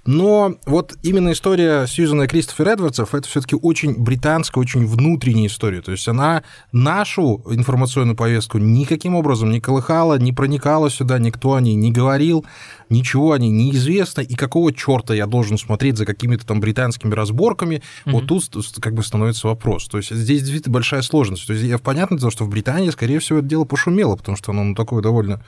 Но 0.05 0.57
вот 0.67 0.95
именно 1.03 1.33
история 1.33 1.87
Сьюзана 1.87 2.23
и 2.23 2.27
Кристофера 2.29 2.71
Эдвардсов, 2.71 3.15
это 3.15 3.29
все 3.29 3.41
таки 3.41 3.57
очень 3.57 3.95
британская, 3.95 4.61
очень 4.61 4.87
внутренняя 4.87 5.49
история. 5.49 5.83
То 5.83 5.93
есть 5.93 6.09
она 6.09 6.43
нашу 6.73 7.43
информационную 7.51 8.17
повестку 8.17 8.59
никаким 8.59 9.15
образом 9.15 9.51
не 9.51 9.61
колыхала, 9.61 10.19
не 10.19 10.33
проникала 10.33 10.91
сюда, 10.91 11.19
никто 11.19 11.55
о 11.55 11.61
ней 11.61 11.75
не 11.75 11.93
говорил 11.93 12.45
ничего 12.91 13.33
о 13.33 13.39
ней 13.39 13.51
не 13.51 13.73
известно, 13.73 14.21
и 14.21 14.35
какого 14.35 14.73
черта 14.73 15.15
я 15.15 15.27
должен 15.27 15.59
смотреть 15.59 15.97
за 15.97 16.07
какими-то 16.07 16.47
там 16.47 16.61
британскими 16.61 17.15
разборками, 17.15 17.83
mm-hmm. 18.05 18.13
вот 18.13 18.27
тут 18.27 18.45
как 18.81 18.95
бы 18.95 19.03
становится 19.03 19.49
вопрос. 19.49 19.89
То 19.89 19.99
есть 19.99 20.15
здесь 20.15 20.41
действительно 20.41 20.75
большая 20.75 21.03
сложность. 21.03 21.47
То 21.47 21.53
есть 21.53 21.65
я 21.65 21.79
понятно, 21.79 22.31
что 22.31 22.45
в 22.45 22.49
Британии, 22.49 22.91
скорее 22.91 23.19
всего, 23.19 23.39
это 23.39 23.49
дело 23.49 23.65
пошумело, 23.65 24.17
потому 24.17 24.37
что 24.37 24.53
оно 24.53 24.65
ну, 24.65 24.75
такое 24.75 25.03
довольно 25.03 25.43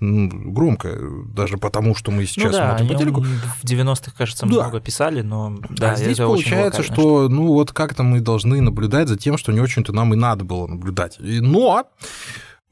громкое, 0.00 0.98
даже 1.34 1.58
потому, 1.58 1.94
что 1.94 2.10
мы 2.10 2.24
сейчас 2.24 2.52
ну, 2.52 2.52
да, 2.52 2.68
смотрим 2.68 2.88
по 2.88 2.94
телеку. 2.94 3.20
В 3.22 3.64
90-х, 3.64 4.12
кажется, 4.16 4.46
да. 4.46 4.52
много 4.52 4.80
писали, 4.80 5.20
но 5.20 5.58
да, 5.68 5.92
а 5.92 5.96
здесь 5.96 6.16
получается, 6.16 6.82
что 6.82 7.28
ну 7.28 7.48
вот 7.48 7.72
как-то 7.72 8.02
мы 8.02 8.20
должны 8.20 8.60
наблюдать 8.60 9.08
за 9.08 9.18
тем, 9.18 9.36
что 9.36 9.52
не 9.52 9.60
очень-то 9.60 9.92
нам 9.92 10.14
и 10.14 10.16
надо 10.16 10.44
было 10.44 10.66
наблюдать. 10.66 11.16
Но 11.20 11.84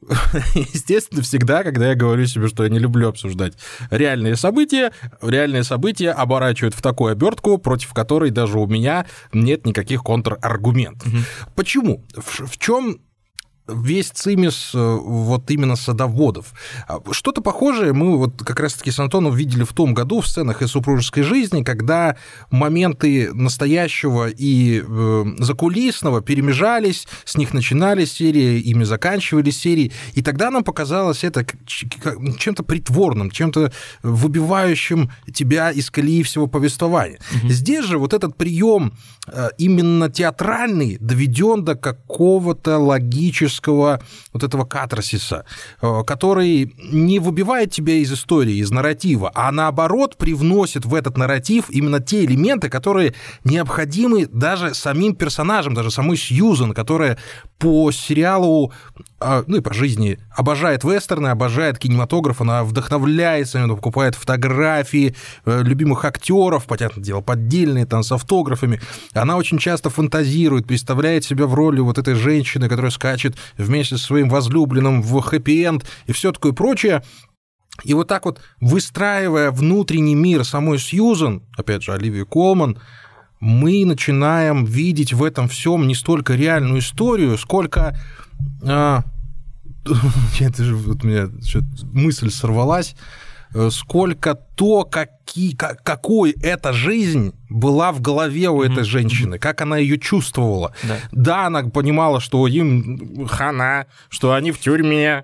Естественно, 0.55 1.21
всегда, 1.21 1.63
когда 1.63 1.89
я 1.89 1.95
говорю 1.95 2.25
себе, 2.25 2.47
что 2.47 2.63
я 2.63 2.69
не 2.69 2.79
люблю 2.79 3.09
обсуждать 3.09 3.53
реальные 3.91 4.35
события, 4.35 4.91
реальные 5.21 5.63
события 5.63 6.11
оборачивают 6.11 6.73
в 6.73 6.81
такую 6.81 7.11
обертку, 7.11 7.57
против 7.57 7.93
которой 7.93 8.31
даже 8.31 8.59
у 8.59 8.67
меня 8.67 9.05
нет 9.33 9.65
никаких 9.65 10.03
контраргументов. 10.03 11.07
Угу. 11.07 11.17
Почему? 11.55 12.05
В, 12.15 12.47
в 12.47 12.57
чем 12.57 13.01
весь 13.73 14.09
цимис 14.09 14.71
э, 14.73 14.97
вот 15.01 15.49
именно 15.51 15.75
садоводов. 15.75 16.53
А 16.87 16.99
что-то 17.11 17.41
похожее 17.41 17.93
мы 17.93 18.17
вот 18.17 18.43
как 18.43 18.59
раз-таки 18.59 18.91
с 18.91 18.99
Антоном 18.99 19.35
видели 19.35 19.63
в 19.63 19.73
том 19.73 19.93
году 19.93 20.21
в 20.21 20.27
сценах 20.27 20.61
из 20.61 20.69
супружеской 20.71 21.23
жизни, 21.23 21.63
когда 21.63 22.15
моменты 22.51 23.33
настоящего 23.33 24.29
и 24.29 24.83
э, 24.85 25.25
закулисного 25.39 26.21
перемежались, 26.21 27.07
с 27.25 27.37
них 27.37 27.53
начинались 27.53 28.11
серии, 28.11 28.59
ими 28.59 28.83
заканчивались 28.83 29.59
серии, 29.59 29.91
и 30.13 30.21
тогда 30.21 30.51
нам 30.51 30.63
показалось 30.63 31.23
это 31.23 31.45
чем-то 31.65 32.63
притворным, 32.63 33.31
чем-то 33.31 33.71
выбивающим 34.03 35.11
тебя 35.33 35.71
из 35.71 35.89
колеи 35.89 36.23
всего 36.23 36.47
повествования. 36.47 37.19
Угу. 37.35 37.49
Здесь 37.49 37.85
же 37.85 37.97
вот 37.97 38.13
этот 38.13 38.35
прием 38.37 38.93
э, 39.27 39.49
именно 39.57 40.09
театральный 40.09 40.97
доведен 40.99 41.63
до 41.63 41.75
какого-то 41.75 42.77
логического 42.77 43.58
психологического 43.59 43.99
вот 44.33 44.43
этого 44.43 44.65
катарсиса, 44.65 45.45
э, 45.81 46.03
который 46.05 46.73
не 46.91 47.19
выбивает 47.19 47.71
тебя 47.71 47.93
из 47.93 48.11
истории, 48.11 48.55
из 48.55 48.71
нарратива, 48.71 49.31
а 49.33 49.51
наоборот 49.51 50.17
привносит 50.17 50.85
в 50.85 50.95
этот 50.95 51.17
нарратив 51.17 51.69
именно 51.69 51.99
те 51.99 52.25
элементы, 52.25 52.69
которые 52.69 53.13
необходимы 53.43 54.27
даже 54.27 54.73
самим 54.73 55.15
персонажам, 55.15 55.73
даже 55.73 55.91
самой 55.91 56.17
Сьюзан, 56.17 56.73
которая 56.73 57.17
по 57.59 57.91
сериалу, 57.91 58.71
а, 59.19 59.43
ну 59.45 59.57
и 59.57 59.61
по 59.61 59.73
жизни 59.73 60.17
обожает 60.35 60.83
вестерны, 60.85 61.27
обожает 61.27 61.77
кинематограф, 61.77 62.41
она 62.41 62.63
вдохновляется, 62.63 63.61
она 63.61 63.75
покупает 63.75 64.15
фотографии 64.15 65.13
э, 65.45 65.61
любимых 65.63 66.05
актеров, 66.05 66.65
понятное 66.65 67.03
дело, 67.03 67.19
поддельные 67.21 67.85
там 67.85 68.03
с 68.03 68.11
автографами. 68.13 68.79
Она 69.13 69.35
очень 69.35 69.57
часто 69.57 69.89
фантазирует, 69.89 70.67
представляет 70.67 71.25
себя 71.25 71.47
в 71.47 71.53
роли 71.53 71.81
вот 71.81 71.97
этой 71.97 72.15
женщины, 72.15 72.69
которая 72.69 72.91
скачет 72.91 73.35
вместе 73.57 73.97
со 73.97 74.03
своим 74.03 74.29
возлюбленным 74.29 75.01
в 75.01 75.19
хэппи-энд 75.21 75.85
и 76.05 76.11
все 76.11 76.31
такое 76.31 76.53
прочее. 76.53 77.03
И 77.83 77.93
вот 77.93 78.07
так 78.07 78.25
вот, 78.25 78.41
выстраивая 78.59 79.51
внутренний 79.51 80.15
мир 80.15 80.43
самой 80.43 80.79
Сьюзан, 80.79 81.43
опять 81.55 81.83
же, 81.83 81.93
Оливии 81.93 82.23
Колман, 82.23 82.77
мы 83.39 83.85
начинаем 83.85 84.65
видеть 84.65 85.13
в 85.13 85.23
этом 85.23 85.47
всем 85.47 85.87
не 85.87 85.95
столько 85.95 86.35
реальную 86.35 86.79
историю, 86.79 87.37
сколько... 87.37 87.97
А, 88.63 89.03
это 90.39 90.63
же 90.63 90.75
вот 90.75 91.03
у 91.03 91.07
меня 91.07 91.29
мысль 91.93 92.29
сорвалась 92.29 92.95
сколько 93.71 94.35
то, 94.35 94.83
какие, 94.83 95.55
какой 95.55 96.31
эта 96.31 96.73
жизнь 96.73 97.33
была 97.49 97.91
в 97.91 98.01
голове 98.01 98.49
у 98.49 98.61
этой 98.61 98.83
женщины, 98.83 99.39
как 99.39 99.61
она 99.61 99.77
ее 99.77 99.97
чувствовала. 99.97 100.73
Да. 100.83 100.97
да, 101.11 101.45
она 101.47 101.63
понимала, 101.63 102.19
что 102.19 102.45
им 102.47 103.27
хана, 103.27 103.87
что 104.09 104.33
они 104.33 104.51
в 104.51 104.59
тюрьме, 104.59 105.23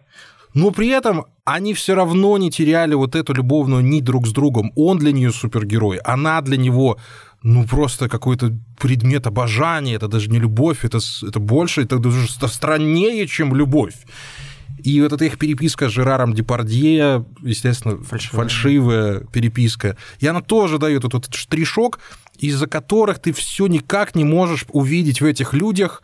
но 0.53 0.71
при 0.71 0.87
этом 0.87 1.25
они 1.43 1.73
все 1.73 1.93
равно 1.93 2.37
не 2.37 2.49
теряли 2.49 2.95
вот 2.95 3.15
эту 3.15 3.33
любовную 3.33 3.83
нить 3.83 4.03
друг 4.03 4.25
с 4.25 4.31
другом. 4.31 4.71
Он 4.75 4.97
для 4.97 5.11
нее 5.11 5.31
супергерой, 5.31 5.97
она 5.97 6.41
для 6.41 6.57
него 6.57 6.97
ну, 7.43 7.67
просто 7.67 8.09
какой-то 8.09 8.57
предмет 8.79 9.27
обожания, 9.27 9.93
это 9.93 10.07
даже 10.07 10.31
не 10.31 10.39
любовь, 10.39 10.83
это, 10.83 10.99
это 11.21 11.39
больше, 11.39 11.83
это 11.83 11.99
даже 11.99 12.27
страннее, 12.27 13.27
чем 13.27 13.53
любовь. 13.53 13.93
И 14.85 15.01
вот 15.01 15.13
эта 15.13 15.25
их 15.25 15.39
переписка 15.39 15.89
с 15.89 15.91
Жераром 15.91 16.35
Депардье, 16.35 17.25
естественно, 17.41 17.97
фальшивая, 18.03 18.37
фальшивая 18.43 19.19
переписка, 19.33 19.97
и 20.19 20.27
она 20.27 20.41
тоже 20.41 20.77
дает 20.77 21.03
этот 21.03 21.33
штришок, 21.33 21.99
из-за 22.37 22.67
которых 22.67 23.17
ты 23.17 23.33
все 23.33 23.65
никак 23.65 24.13
не 24.13 24.23
можешь 24.23 24.65
увидеть 24.69 25.21
в 25.21 25.25
этих 25.25 25.53
людях 25.53 26.03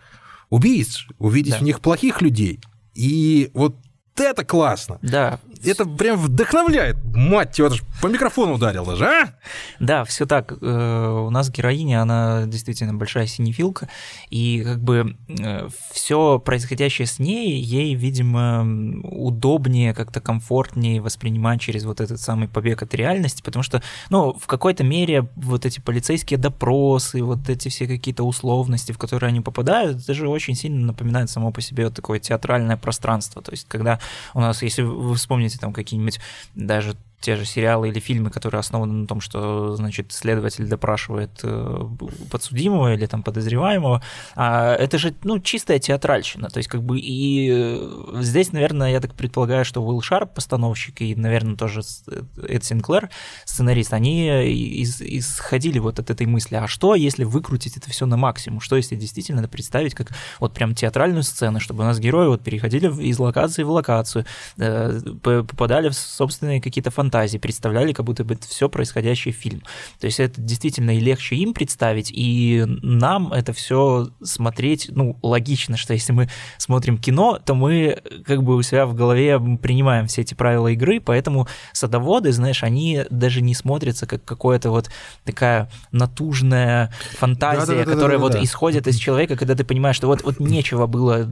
убийц, 0.50 1.06
увидеть 1.20 1.54
да. 1.54 1.60
в 1.60 1.62
них 1.62 1.80
плохих 1.80 2.24
людей. 2.24 2.60
И 2.96 3.52
вот 3.54 3.76
это 4.18 4.44
классно. 4.44 4.98
Да. 5.04 5.40
Это 5.64 5.86
прям 5.86 6.18
вдохновляет. 6.18 6.98
Мать 7.04 7.58
его, 7.60 7.70
по 8.02 8.08
микрофону 8.08 8.54
ударил 8.54 8.86
даже, 8.86 9.06
а? 9.06 9.34
Да, 9.80 10.04
все 10.04 10.26
так. 10.26 10.54
Э, 10.62 11.24
у 11.28 11.30
нас 11.30 11.50
героиня, 11.50 12.02
она 12.02 12.46
действительно 12.46 12.94
большая 12.94 13.28
синефилка, 13.28 13.90
и 14.30 14.64
как 14.64 14.82
бы 14.82 15.16
э, 15.28 15.68
все 15.92 16.40
происходящее 16.40 17.06
с 17.06 17.20
ней, 17.20 17.62
ей, 17.62 17.94
видимо, 17.96 19.02
удобнее, 19.04 19.94
как-то 19.94 20.20
комфортнее 20.20 21.02
воспринимать 21.02 21.62
через 21.62 21.86
вот 21.86 22.02
этот 22.02 22.20
самый 22.20 22.48
побег 22.48 22.82
от 22.82 22.94
реальности, 22.94 23.42
потому 23.42 23.64
что, 23.64 23.82
ну, 24.10 24.34
в 24.34 24.48
какой-то 24.48 24.84
мере 24.84 25.30
вот 25.36 25.66
эти 25.66 25.80
полицейские 25.80 26.38
допросы, 26.38 27.24
вот 27.24 27.50
эти 27.50 27.70
все 27.70 27.88
какие-то 27.88 28.24
условности, 28.24 28.92
в 28.92 28.98
которые 28.98 29.30
они 29.30 29.42
попадают, 29.42 30.02
это 30.02 30.14
же 30.14 30.28
очень 30.28 30.56
сильно 30.56 30.88
напоминает 30.88 31.30
само 31.30 31.52
по 31.52 31.62
себе 31.62 31.86
вот 31.86 31.94
такое 31.96 32.20
театральное 32.20 32.78
пространство. 32.78 33.42
То 33.42 33.52
есть, 33.52 33.68
когда 33.68 34.00
у 34.34 34.40
нас, 34.40 34.62
если 34.62 34.82
вы 34.82 35.16
вспомните 35.16 35.51
там 35.60 35.74
какие-нибудь 35.74 36.20
даже 36.56 36.96
те 37.22 37.36
же 37.36 37.46
сериалы 37.46 37.90
или 37.90 38.00
фильмы, 38.00 38.32
которые 38.32 38.60
основаны 38.60 38.94
на 38.94 39.08
том, 39.08 39.22
что, 39.22 39.76
значит, 39.76 40.12
следователь 40.12 40.68
допрашивает 40.68 41.40
э, 41.44 41.88
подсудимого 42.30 42.94
или 42.94 43.06
там 43.06 43.24
подозреваемого, 43.24 44.02
а 44.36 44.74
это 44.74 44.98
же, 44.98 45.14
ну, 45.24 45.40
чистая 45.40 45.80
театральщина, 45.80 46.50
то 46.50 46.58
есть 46.58 46.68
как 46.68 46.84
бы 46.84 47.00
и 47.00 47.50
э, 47.52 48.22
здесь, 48.22 48.52
наверное, 48.52 48.92
я 48.92 49.00
так 49.00 49.14
предполагаю, 49.14 49.64
что 49.64 49.84
Уилл 49.84 50.02
Шарп, 50.02 50.34
постановщик, 50.34 51.02
и, 51.02 51.16
наверное, 51.16 51.56
тоже 51.56 51.82
э, 52.08 52.24
Эд 52.48 52.64
Синклер, 52.64 53.10
сценарист, 53.46 53.94
они 53.94 54.44
из, 54.82 55.02
исходили 55.02 55.80
вот 55.80 56.00
от 56.00 56.10
этой 56.10 56.26
мысли, 56.26 56.56
а 56.56 56.68
что, 56.68 56.96
если 56.96 57.24
выкрутить 57.24 57.78
это 57.78 57.90
все 57.90 58.06
на 58.06 58.18
максимум, 58.18 58.62
что, 58.62 58.76
если 58.76 58.96
действительно 58.96 59.48
представить 59.48 59.94
как 59.94 60.10
вот 60.40 60.54
прям 60.54 60.74
театральную 60.74 61.24
сцену, 61.24 61.60
чтобы 61.60 61.84
у 61.84 61.86
нас 61.86 62.00
герои 62.00 62.28
вот 62.28 62.42
переходили 62.44 62.88
из 63.04 63.20
локации 63.20 63.64
в 63.64 63.70
локацию, 63.70 64.26
попадали 64.56 65.90
в 65.90 65.94
собственные 65.94 66.62
какие-то 66.62 66.90
фантазии, 66.90 67.11
фантазии, 67.12 67.38
представляли, 67.38 67.92
как 67.92 68.06
будто 68.06 68.24
бы 68.24 68.36
это 68.36 68.48
все 68.48 68.70
происходящий 68.70 69.32
фильм. 69.32 69.62
То 70.00 70.06
есть 70.08 70.20
это 70.20 70.40
действительно 70.40 70.96
и 70.96 71.00
легче 71.00 71.36
им 71.36 71.54
представить, 71.54 72.10
и 72.12 72.64
нам 72.66 73.34
это 73.34 73.52
все 73.52 74.10
смотреть, 74.24 74.90
ну, 74.92 75.18
логично, 75.22 75.76
что 75.76 75.94
если 75.94 76.14
мы 76.14 76.30
смотрим 76.58 76.98
кино, 76.98 77.40
то 77.44 77.54
мы 77.54 78.02
как 78.26 78.44
бы 78.44 78.56
у 78.56 78.62
себя 78.62 78.86
в 78.86 78.94
голове 78.94 79.40
принимаем 79.62 80.08
все 80.08 80.22
эти 80.22 80.34
правила 80.34 80.70
игры, 80.70 81.02
поэтому 81.02 81.48
садоводы, 81.74 82.32
знаешь, 82.32 82.64
они 82.64 83.04
даже 83.10 83.42
не 83.42 83.56
смотрятся 83.56 84.08
как 84.08 84.24
какое-то 84.24 84.72
вот 84.72 84.90
такая 85.26 85.70
натужная 85.92 86.94
фантазия, 87.18 87.66
да, 87.66 87.78
да, 87.80 87.86
да, 87.86 87.92
которая 87.92 88.20
вот 88.20 88.36
исходит 88.36 88.88
из 88.88 88.96
человека, 88.98 89.36
когда 89.36 89.56
ты 89.56 89.66
понимаешь, 89.66 89.98
что 89.98 90.08
вот, 90.08 90.24
вот 90.24 90.40
нечего 90.40 90.88
было 90.88 91.28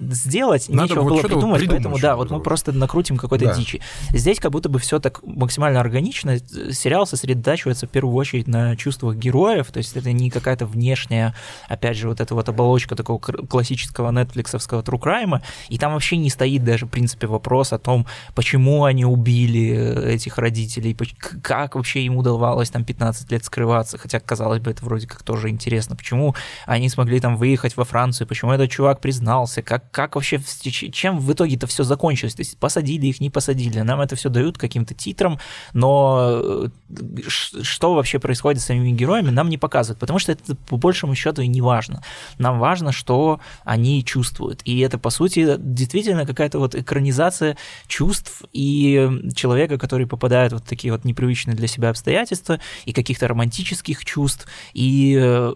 сделать, 0.00 0.68
Надо 0.68 0.94
нечего 0.94 1.02
было 1.02 1.20
придумать, 1.20 1.68
поэтому 1.68 1.98
да, 1.98 2.16
вот 2.16 2.30
мы 2.30 2.40
просто 2.40 2.72
накрутим 2.72 3.18
какой-то 3.18 3.54
дичи. 3.54 3.82
Здесь 4.10 4.40
как 4.40 4.52
будто 4.52 4.70
бы 4.70 4.78
все 4.78 4.98
так 4.98 5.09
максимально 5.22 5.80
органично. 5.80 6.38
Сериал 6.38 7.06
сосредотачивается 7.06 7.86
в 7.86 7.90
первую 7.90 8.14
очередь 8.14 8.46
на 8.48 8.76
чувствах 8.76 9.16
героев, 9.16 9.70
то 9.72 9.78
есть 9.78 9.96
это 9.96 10.12
не 10.12 10.30
какая-то 10.30 10.66
внешняя, 10.66 11.34
опять 11.68 11.96
же, 11.96 12.08
вот 12.08 12.20
эта 12.20 12.34
вот 12.34 12.48
оболочка 12.48 12.96
такого 12.96 13.18
классического 13.18 14.10
нетфликсовского 14.10 14.82
true 14.82 15.00
crime, 15.00 15.40
и 15.68 15.78
там 15.78 15.92
вообще 15.92 16.16
не 16.16 16.30
стоит 16.30 16.64
даже, 16.64 16.86
в 16.86 16.90
принципе, 16.90 17.26
вопрос 17.26 17.72
о 17.72 17.78
том, 17.78 18.06
почему 18.34 18.84
они 18.84 19.04
убили 19.04 20.14
этих 20.14 20.38
родителей, 20.38 20.96
как 21.42 21.74
вообще 21.74 22.02
им 22.02 22.16
удавалось 22.16 22.70
там 22.70 22.84
15 22.84 23.30
лет 23.30 23.44
скрываться, 23.44 23.98
хотя, 23.98 24.20
казалось 24.20 24.60
бы, 24.60 24.70
это 24.70 24.84
вроде 24.84 25.06
как 25.06 25.22
тоже 25.22 25.48
интересно, 25.48 25.96
почему 25.96 26.34
они 26.66 26.88
смогли 26.88 27.20
там 27.20 27.36
выехать 27.36 27.76
во 27.76 27.84
Францию, 27.84 28.26
почему 28.26 28.52
этот 28.52 28.70
чувак 28.70 29.00
признался, 29.00 29.62
как, 29.62 29.90
как 29.90 30.14
вообще, 30.14 30.40
чем 30.92 31.18
в 31.18 31.32
итоге-то 31.32 31.66
все 31.66 31.84
закончилось, 31.84 32.34
то 32.34 32.40
есть 32.40 32.58
посадили 32.58 33.06
их, 33.06 33.20
не 33.20 33.30
посадили, 33.30 33.80
нам 33.80 34.00
это 34.00 34.16
все 34.16 34.28
дают 34.28 34.58
каким-то 34.58 34.94
титрам, 35.00 35.40
но 35.72 36.40
э, 36.42 36.68
что 37.62 37.94
вообще 37.94 38.20
происходит 38.20 38.62
с 38.62 38.66
самими 38.66 38.90
героями, 38.92 39.30
нам 39.30 39.48
не 39.48 39.58
показывают, 39.58 39.98
потому 39.98 40.20
что 40.20 40.32
это 40.32 40.54
по 40.68 40.76
большему 40.76 41.14
счету 41.16 41.42
и 41.42 41.48
не 41.48 41.60
важно. 41.60 42.02
Нам 42.38 42.60
важно, 42.60 42.92
что 42.92 43.40
они 43.64 44.04
чувствуют. 44.04 44.60
И 44.64 44.78
это, 44.78 44.98
по 44.98 45.10
сути, 45.10 45.56
действительно 45.58 46.26
какая-то 46.26 46.58
вот 46.58 46.74
экранизация 46.76 47.56
чувств 47.88 48.42
и 48.52 49.10
человека, 49.34 49.76
который 49.76 50.06
попадает 50.06 50.52
в 50.52 50.60
вот 50.60 50.68
такие 50.68 50.92
вот 50.92 51.04
непривычные 51.04 51.56
для 51.56 51.66
себя 51.66 51.90
обстоятельства, 51.90 52.60
и 52.84 52.92
каких-то 52.92 53.28
романтических 53.28 54.04
чувств. 54.04 54.46
И, 54.74 55.18
э, 55.20 55.52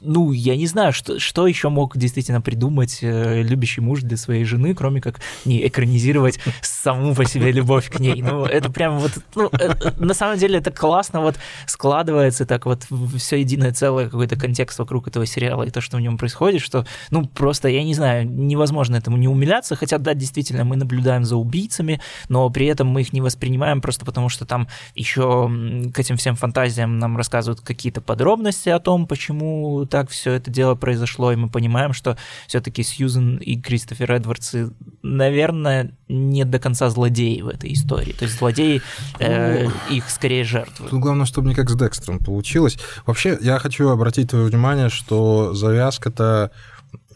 ну, 0.00 0.32
я 0.32 0.56
не 0.56 0.66
знаю, 0.66 0.92
что, 0.92 1.18
что 1.18 1.46
еще 1.46 1.68
мог 1.68 1.96
действительно 1.96 2.40
придумать 2.40 2.98
э, 3.02 3.42
любящий 3.42 3.80
муж 3.80 4.02
для 4.02 4.16
своей 4.16 4.44
жены, 4.44 4.74
кроме 4.74 5.00
как 5.00 5.20
не 5.44 5.66
экранизировать 5.66 6.40
саму 6.60 7.14
по 7.14 7.24
себе 7.24 7.52
любовь 7.52 7.90
к 7.90 8.00
ней. 8.00 8.20
Ну, 8.22 8.44
это 8.44 8.70
прям 8.70 8.87
вот, 8.90 9.12
ну, 9.34 9.48
это, 9.52 9.94
на 9.98 10.14
самом 10.14 10.38
деле 10.38 10.58
это 10.58 10.70
классно 10.70 11.20
вот 11.20 11.36
складывается 11.66 12.46
так 12.46 12.66
вот 12.66 12.86
все 13.16 13.40
единое 13.40 13.72
целое, 13.72 14.06
какой-то 14.06 14.36
контекст 14.36 14.78
вокруг 14.78 15.08
этого 15.08 15.26
сериала 15.26 15.64
и 15.64 15.70
то, 15.70 15.80
что 15.80 15.96
в 15.96 16.00
нем 16.00 16.18
происходит, 16.18 16.62
что, 16.62 16.86
ну, 17.10 17.26
просто, 17.26 17.68
я 17.68 17.84
не 17.84 17.94
знаю, 17.94 18.28
невозможно 18.28 18.96
этому 18.96 19.16
не 19.16 19.28
умиляться, 19.28 19.76
хотя, 19.76 19.98
да, 19.98 20.14
действительно, 20.14 20.64
мы 20.64 20.76
наблюдаем 20.76 21.24
за 21.24 21.36
убийцами, 21.36 22.00
но 22.28 22.48
при 22.50 22.66
этом 22.66 22.88
мы 22.88 23.02
их 23.02 23.12
не 23.12 23.20
воспринимаем 23.20 23.80
просто 23.80 24.04
потому, 24.04 24.28
что 24.28 24.44
там 24.44 24.68
еще 24.94 25.50
к 25.94 25.98
этим 25.98 26.16
всем 26.16 26.36
фантазиям 26.36 26.98
нам 26.98 27.16
рассказывают 27.16 27.60
какие-то 27.60 28.00
подробности 28.00 28.68
о 28.68 28.80
том, 28.80 29.06
почему 29.06 29.86
так 29.86 30.10
все 30.10 30.32
это 30.32 30.50
дело 30.50 30.74
произошло, 30.74 31.32
и 31.32 31.36
мы 31.36 31.48
понимаем, 31.48 31.92
что 31.92 32.16
все-таки 32.46 32.82
Сьюзен 32.82 33.36
и 33.36 33.60
Кристофер 33.60 34.10
Эдвардсы, 34.12 34.70
наверное, 35.02 35.92
не 36.08 36.44
до 36.44 36.58
конца 36.58 36.90
злодеи 36.90 37.40
в 37.40 37.48
этой 37.48 37.72
истории. 37.72 38.12
То 38.12 38.24
есть 38.24 38.38
злодеи 38.38 38.82
э, 39.18 39.64
ну, 39.64 39.72
их 39.90 40.08
скорее 40.10 40.44
жертвы. 40.44 40.88
Тут 40.88 41.00
главное, 41.00 41.26
чтобы 41.26 41.48
не 41.48 41.54
как 41.54 41.70
с 41.70 41.76
Декстером 41.76 42.18
получилось. 42.18 42.78
Вообще, 43.06 43.38
я 43.40 43.58
хочу 43.58 43.88
обратить 43.88 44.30
твое 44.30 44.46
внимание, 44.46 44.88
что 44.88 45.54
завязка-то 45.54 46.50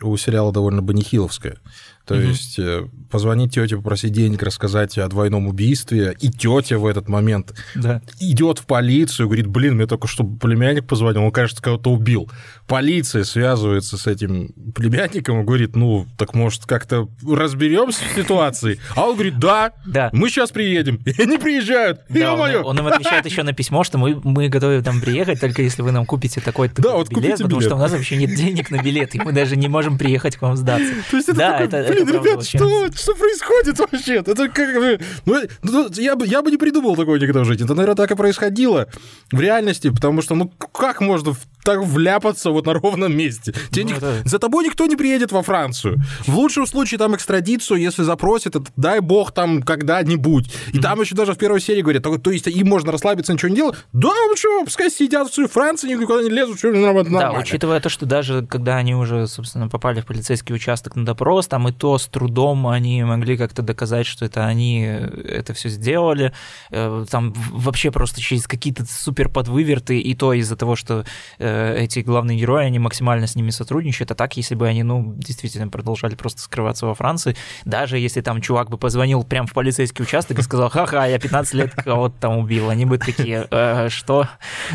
у 0.02 0.16
сериала 0.16 0.52
довольно 0.52 0.82
банихиловская. 0.82 1.58
То 2.06 2.14
угу. 2.14 2.22
есть 2.22 2.58
э, 2.58 2.86
позвонить 3.10 3.54
тете, 3.54 3.76
попросить 3.76 4.12
денег, 4.12 4.42
рассказать 4.42 4.98
о 4.98 5.06
двойном 5.08 5.46
убийстве, 5.46 6.16
и 6.20 6.30
тетя 6.30 6.78
в 6.78 6.86
этот 6.86 7.08
момент 7.08 7.54
да. 7.74 8.02
идет 8.18 8.58
в 8.58 8.66
полицию, 8.66 9.28
говорит, 9.28 9.46
блин, 9.46 9.76
мне 9.76 9.86
только 9.86 10.08
что 10.08 10.24
племянник 10.24 10.86
позвонил, 10.86 11.22
он, 11.22 11.30
кажется, 11.30 11.62
кого-то 11.62 11.90
убил. 11.90 12.28
Полиция 12.66 13.24
связывается 13.24 13.96
с 13.96 14.06
этим 14.06 14.48
племянником 14.74 15.42
и 15.42 15.44
говорит, 15.44 15.76
ну, 15.76 16.06
так 16.18 16.34
может 16.34 16.66
как-то 16.66 17.08
разберемся 17.26 18.00
в 18.04 18.16
ситуации? 18.16 18.80
А 18.96 19.06
он 19.06 19.14
говорит, 19.14 19.38
да, 19.38 19.72
да. 19.86 20.10
мы 20.12 20.28
сейчас 20.28 20.50
приедем. 20.50 21.00
И 21.04 21.22
они 21.22 21.38
приезжают. 21.38 22.00
Да, 22.08 22.34
он, 22.34 22.64
он 22.64 22.78
им 22.78 22.86
отвечает 22.86 23.26
еще 23.26 23.42
на 23.42 23.52
письмо, 23.52 23.84
что 23.84 23.98
мы, 23.98 24.20
мы 24.24 24.48
готовы 24.48 24.82
там 24.82 25.00
приехать, 25.00 25.40
только 25.40 25.62
если 25.62 25.82
вы 25.82 25.92
нам 25.92 26.06
купите 26.06 26.40
такой-то 26.40 26.82
да, 26.82 26.94
вот 26.94 27.10
билет, 27.10 27.32
потому 27.32 27.60
билет. 27.60 27.64
что 27.64 27.76
у 27.76 27.78
нас 27.78 27.92
вообще 27.92 28.16
нет 28.16 28.34
денег 28.34 28.70
на 28.70 28.82
билет, 28.82 29.14
и 29.14 29.20
мы 29.20 29.32
даже 29.32 29.56
не 29.56 29.68
можем 29.68 29.98
приехать 29.98 30.36
к 30.36 30.42
вам 30.42 30.56
сдаться. 30.56 30.92
То 31.10 31.16
есть 31.16 31.28
это 31.28 31.38
да, 31.38 31.52
такой, 31.52 31.66
это, 31.66 31.91
блин, 31.92 32.08
ребят, 32.08 32.44
что, 32.44 32.92
что 32.92 33.14
происходит 33.14 33.78
вообще? 33.78 34.16
Это 34.16 34.48
как 34.48 34.74
бы... 34.76 35.00
Ну, 35.24 35.42
ну, 35.62 35.88
я, 35.96 36.16
бы, 36.16 36.26
я 36.26 36.42
бы 36.42 36.50
не 36.50 36.56
придумал 36.56 36.96
такого 36.96 37.16
никогда 37.16 37.40
в 37.40 37.44
жизни. 37.44 37.64
Это, 37.64 37.74
наверное, 37.74 37.96
так 37.96 38.10
и 38.10 38.14
происходило 38.14 38.88
в 39.30 39.40
реальности, 39.40 39.90
потому 39.90 40.22
что, 40.22 40.34
ну, 40.34 40.48
как 40.72 41.00
можно 41.00 41.34
так 41.64 41.82
вляпаться 41.82 42.50
вот 42.50 42.66
на 42.66 42.74
ровном 42.74 43.16
месте. 43.16 43.54
Ну, 43.74 43.96
это... 43.96 44.22
За 44.24 44.38
тобой 44.38 44.64
никто 44.64 44.86
не 44.86 44.96
приедет 44.96 45.32
во 45.32 45.42
Францию. 45.42 46.00
В 46.26 46.36
лучшем 46.36 46.66
случае 46.66 46.98
там 46.98 47.14
экстрадицию, 47.14 47.80
если 47.80 48.02
запросят, 48.02 48.56
это 48.56 48.66
дай 48.76 49.00
бог 49.00 49.32
там 49.32 49.62
когда-нибудь. 49.62 50.46
И 50.72 50.76
mm-hmm. 50.76 50.80
там 50.80 51.00
еще 51.00 51.14
даже 51.14 51.34
в 51.34 51.38
первой 51.38 51.60
серии 51.60 51.82
говорят, 51.82 52.02
то, 52.02 52.18
то 52.18 52.30
есть 52.30 52.46
им 52.46 52.68
можно 52.68 52.92
расслабиться, 52.92 53.32
ничего 53.32 53.48
не 53.48 53.56
делать. 53.56 53.76
Да, 53.92 54.08
ну 54.08 54.36
что, 54.36 54.64
пускай 54.64 54.90
сидят 54.90 55.28
в 55.28 55.48
Франции, 55.48 55.88
никуда 55.88 56.22
не 56.22 56.30
лезут, 56.30 56.58
что 56.58 56.72
нормально. 56.72 57.18
Да, 57.18 57.32
учитывая 57.32 57.80
то, 57.80 57.88
что 57.88 58.06
даже 58.06 58.46
когда 58.46 58.76
они 58.76 58.94
уже, 58.94 59.26
собственно, 59.26 59.68
попали 59.68 60.00
в 60.00 60.06
полицейский 60.06 60.54
участок 60.54 60.96
на 60.96 61.04
допрос, 61.04 61.46
там 61.46 61.68
и 61.68 61.72
то 61.72 61.98
с 61.98 62.06
трудом 62.06 62.66
они 62.66 63.02
могли 63.04 63.36
как-то 63.36 63.62
доказать, 63.62 64.06
что 64.06 64.24
это 64.24 64.46
они 64.46 64.82
это 64.82 65.54
все 65.54 65.68
сделали. 65.68 66.32
Э, 66.70 67.04
там 67.10 67.32
вообще 67.50 67.90
просто 67.90 68.20
через 68.20 68.46
какие-то 68.46 68.84
супер 68.84 69.28
подвыверты, 69.28 69.98
и 69.98 70.14
то 70.14 70.32
из-за 70.32 70.56
того, 70.56 70.76
что 70.76 71.04
э, 71.38 71.51
эти 71.76 72.00
главные 72.00 72.38
герои, 72.38 72.64
они 72.64 72.78
максимально 72.78 73.26
с 73.26 73.34
ними 73.34 73.50
сотрудничают, 73.50 74.10
а 74.10 74.14
так, 74.14 74.36
если 74.36 74.54
бы 74.54 74.66
они, 74.66 74.82
ну, 74.82 75.14
действительно 75.16 75.68
продолжали 75.68 76.14
просто 76.14 76.40
скрываться 76.40 76.86
во 76.86 76.94
Франции, 76.94 77.36
даже 77.64 77.98
если 77.98 78.20
там 78.20 78.40
чувак 78.40 78.70
бы 78.70 78.78
позвонил 78.78 79.24
прямо 79.24 79.46
в 79.46 79.52
полицейский 79.52 80.02
участок 80.02 80.38
и 80.38 80.42
сказал, 80.42 80.70
ха-ха, 80.70 81.06
я 81.06 81.18
15 81.18 81.54
лет 81.54 81.74
кого-то 81.74 82.14
там 82.20 82.38
убил, 82.38 82.68
они 82.68 82.84
бы 82.84 82.98
такие, 82.98 83.46
э, 83.50 83.88
что? 83.88 84.28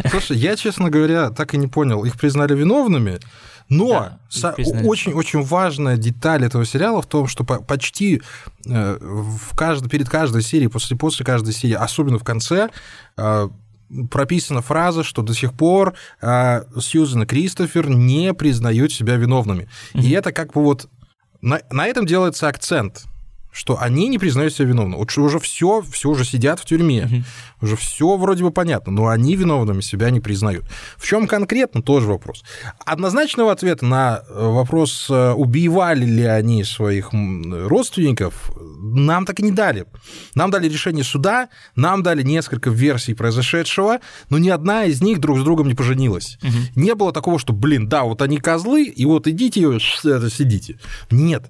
Слушай, 0.10 0.38
я, 0.38 0.56
честно 0.56 0.90
говоря, 0.90 1.30
так 1.30 1.54
и 1.54 1.58
не 1.58 1.68
понял, 1.68 2.04
их 2.06 2.18
признали 2.18 2.54
виновными, 2.54 3.20
но 3.70 4.18
да, 4.32 4.56
очень-очень 4.84 5.42
важная 5.42 5.98
деталь 5.98 6.46
этого 6.46 6.66
сериала 6.66 7.02
в 7.02 7.06
том, 7.06 7.28
что 7.28 7.44
почти 7.44 8.22
э, 8.66 8.98
в 9.00 9.56
каждой, 9.56 9.90
перед 9.90 10.10
каждой 10.10 10.42
серией, 10.42 10.70
после, 10.70 10.96
после 10.96 11.26
каждой 11.26 11.54
серии, 11.54 11.74
особенно 11.74 12.18
в 12.18 12.24
конце, 12.24 12.70
э, 13.18 13.50
прописана 14.10 14.62
фраза, 14.62 15.04
что 15.04 15.22
до 15.22 15.34
сих 15.34 15.54
пор 15.54 15.96
э, 16.22 16.64
Сьюзен 16.80 17.24
и 17.24 17.26
Кристофер 17.26 17.90
не 17.90 18.34
признают 18.34 18.92
себя 18.92 19.16
виновными. 19.16 19.70
Mm-hmm. 19.94 20.02
И 20.02 20.12
это 20.12 20.32
как 20.32 20.54
бы 20.54 20.64
вот 20.64 20.90
на, 21.42 21.62
на 21.72 21.86
этом 21.86 22.06
делается 22.06 22.48
акцент 22.48 23.06
что 23.58 23.82
они 23.82 24.08
не 24.08 24.20
признают 24.20 24.54
себя 24.54 24.68
виновными. 24.68 25.00
Вот 25.00 25.18
уже 25.18 25.40
все, 25.40 25.84
все 25.92 26.10
уже 26.10 26.24
сидят 26.24 26.60
в 26.60 26.66
тюрьме, 26.66 27.06
угу. 27.06 27.24
уже 27.62 27.76
все 27.76 28.16
вроде 28.16 28.44
бы 28.44 28.52
понятно, 28.52 28.92
но 28.92 29.08
они 29.08 29.36
виновными 29.36 29.82
себя 29.82 30.12
не 30.12 30.20
признают. 30.20 30.66
В 30.96 31.08
чем 31.08 31.26
конкретно, 31.26 31.82
тоже 31.82 32.08
вопрос. 32.08 32.44
Однозначного 32.86 33.52
ответа 33.52 33.84
на 33.84 34.22
э, 34.30 34.48
вопрос, 34.48 35.08
э, 35.10 35.32
убивали 35.32 36.06
ли 36.06 36.24
они 36.24 36.64
своих 36.64 37.10
родственников, 37.12 38.52
нам 38.80 39.26
так 39.26 39.40
и 39.40 39.44
не 39.44 39.52
дали. 39.52 39.86
Нам 40.36 40.52
дали 40.52 40.70
решение 40.70 41.04
суда, 41.04 41.50
нам 41.76 42.04
дали 42.04 42.22
несколько 42.22 42.70
версий 42.70 43.16
произошедшего, 43.16 44.02
но 44.30 44.38
ни 44.38 44.50
одна 44.50 44.86
из 44.86 45.02
них 45.02 45.20
друг 45.20 45.40
с 45.40 45.44
другом 45.44 45.68
не 45.68 45.74
поженилась. 45.74 46.38
Угу. 46.44 46.82
Не 46.82 46.94
было 46.94 47.12
такого, 47.12 47.40
что, 47.40 47.54
блин, 47.54 47.90
да, 47.90 48.04
вот 48.04 48.22
они 48.22 48.38
козлы, 48.38 48.84
и 48.84 49.06
вот 49.06 49.26
идите, 49.26 49.80
сидите. 49.80 50.80
Нет. 51.10 51.50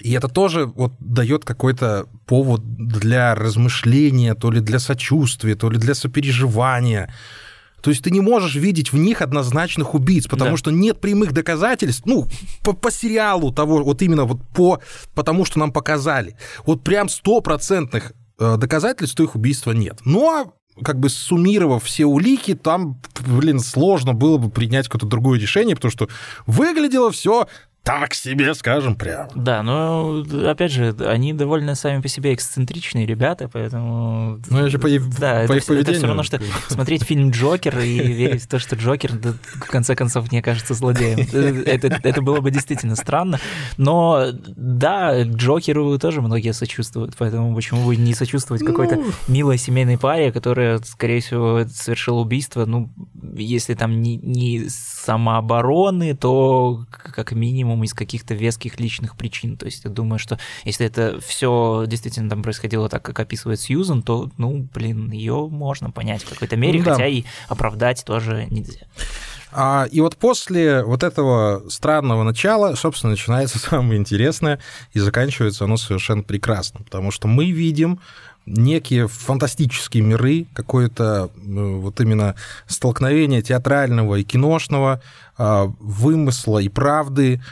И 0.00 0.12
это 0.12 0.28
тоже 0.28 0.66
вот 0.66 0.92
дает 1.00 1.44
какой-то 1.44 2.06
повод 2.26 2.62
для 2.64 3.34
размышления, 3.34 4.34
то 4.34 4.50
ли 4.50 4.60
для 4.60 4.78
сочувствия, 4.78 5.54
то 5.54 5.70
ли 5.70 5.78
для 5.78 5.94
сопереживания. 5.94 7.12
То 7.82 7.90
есть 7.90 8.02
ты 8.02 8.10
не 8.10 8.20
можешь 8.20 8.56
видеть 8.56 8.92
в 8.92 8.96
них 8.96 9.22
однозначных 9.22 9.94
убийц, 9.94 10.26
потому 10.26 10.52
да. 10.52 10.56
что 10.56 10.70
нет 10.70 11.00
прямых 11.00 11.32
доказательств, 11.32 12.04
ну, 12.06 12.26
по, 12.62 12.72
по 12.72 12.90
сериалу 12.90 13.52
того, 13.52 13.84
вот 13.84 14.02
именно 14.02 14.24
вот 14.24 14.40
по, 14.54 14.80
потому 15.14 15.44
что 15.44 15.58
нам 15.58 15.72
показали. 15.72 16.36
Вот 16.64 16.82
прям 16.82 17.08
стопроцентных 17.08 18.12
э, 18.40 18.56
доказательств 18.56 19.20
их 19.20 19.36
убийства 19.36 19.72
нет. 19.72 20.00
А 20.04 20.46
как 20.84 20.98
бы 20.98 21.08
суммировав 21.08 21.84
все 21.84 22.04
улики, 22.06 22.54
там, 22.54 23.00
блин, 23.26 23.60
сложно 23.60 24.12
было 24.12 24.36
бы 24.36 24.50
принять 24.50 24.86
какое-то 24.88 25.06
другое 25.06 25.38
решение, 25.38 25.74
потому 25.74 25.92
что 25.92 26.08
выглядело 26.46 27.10
все 27.10 27.46
так 27.86 28.14
себе, 28.14 28.52
скажем 28.54 28.96
прямо. 28.96 29.30
Да, 29.36 29.62
но 29.62 30.24
опять 30.44 30.72
же, 30.72 30.92
они 31.06 31.32
довольно 31.32 31.76
сами 31.76 32.02
по 32.02 32.08
себе 32.08 32.34
эксцентричные 32.34 33.06
ребята, 33.06 33.48
поэтому... 33.48 34.40
Ну, 34.50 34.64
я 34.64 34.68
же 34.68 34.80
по, 34.80 34.88
да, 34.88 35.44
по 35.46 35.52
это, 35.52 35.54
их 35.54 35.64
поведению. 35.66 35.80
это 35.82 35.92
все 35.92 36.06
равно, 36.08 36.22
что 36.24 36.40
смотреть 36.68 37.04
фильм 37.04 37.30
Джокер 37.30 37.78
и 37.78 37.98
верить 38.12 38.42
в 38.42 38.48
то, 38.48 38.58
что 38.58 38.74
Джокер, 38.74 39.12
да, 39.12 39.34
в 39.44 39.68
конце 39.68 39.94
концов, 39.94 40.32
не 40.32 40.40
окажется 40.40 40.74
злодеем. 40.74 41.20
Это, 41.66 42.00
это 42.02 42.22
было 42.22 42.40
бы 42.40 42.50
действительно 42.50 42.96
странно. 42.96 43.38
Но 43.76 44.26
да, 44.32 45.22
Джокеру 45.22 45.96
тоже 46.00 46.22
многие 46.22 46.52
сочувствуют, 46.52 47.14
поэтому 47.16 47.54
почему 47.54 47.86
бы 47.86 47.94
не 47.94 48.14
сочувствовать 48.14 48.64
какой-то 48.64 48.96
Ну. 48.96 49.04
милой 49.28 49.58
семейной 49.58 49.96
паре, 49.96 50.32
которая, 50.32 50.78
скорее 50.78 51.20
всего, 51.20 51.64
совершила 51.72 52.18
убийство, 52.18 52.64
ну, 52.64 52.90
если 53.34 53.74
там 53.74 54.02
не, 54.02 54.16
не 54.16 54.68
самообороны, 54.68 56.16
то 56.16 56.84
как 56.90 57.32
минимум 57.32 57.84
из 57.84 57.94
каких-то 57.94 58.34
веских 58.34 58.80
личных 58.80 59.16
причин. 59.16 59.56
То 59.56 59.66
есть 59.66 59.84
я 59.84 59.90
думаю, 59.90 60.18
что 60.18 60.38
если 60.64 60.86
это 60.86 61.20
все 61.20 61.84
действительно 61.86 62.30
там 62.30 62.42
происходило 62.42 62.88
так, 62.88 63.02
как 63.02 63.20
описывает 63.20 63.60
Сьюзан, 63.60 64.02
то, 64.02 64.30
ну, 64.36 64.68
блин, 64.74 65.10
ее 65.10 65.48
можно 65.48 65.90
понять 65.90 66.22
в 66.22 66.28
какой-то 66.28 66.56
мере, 66.56 66.78
Ну 66.78 66.84
да. 66.84 66.92
хотя 66.92 67.06
и 67.06 67.24
оправдать 67.48 68.04
тоже 68.04 68.46
нельзя. 68.50 68.86
А, 69.52 69.86
и 69.90 70.00
вот 70.00 70.16
после 70.16 70.82
вот 70.84 71.02
этого 71.02 71.62
странного 71.70 72.24
начала, 72.24 72.74
собственно, 72.74 73.12
начинается 73.12 73.58
самое 73.58 73.98
интересное, 73.98 74.60
и 74.92 74.98
заканчивается 74.98 75.64
оно 75.64 75.76
совершенно 75.76 76.22
прекрасно, 76.22 76.80
потому 76.84 77.10
что 77.10 77.26
мы 77.26 77.50
видим 77.50 78.00
некие 78.46 79.08
фантастические 79.08 80.02
миры, 80.02 80.46
какое-то 80.54 81.30
э, 81.34 81.76
вот 81.76 82.00
именно 82.00 82.36
столкновение 82.66 83.42
театрального 83.42 84.16
и 84.16 84.24
киношного, 84.24 85.02
а, 85.36 85.70
вымысла 85.80 86.60
и 86.60 86.68
правды, 86.68 87.42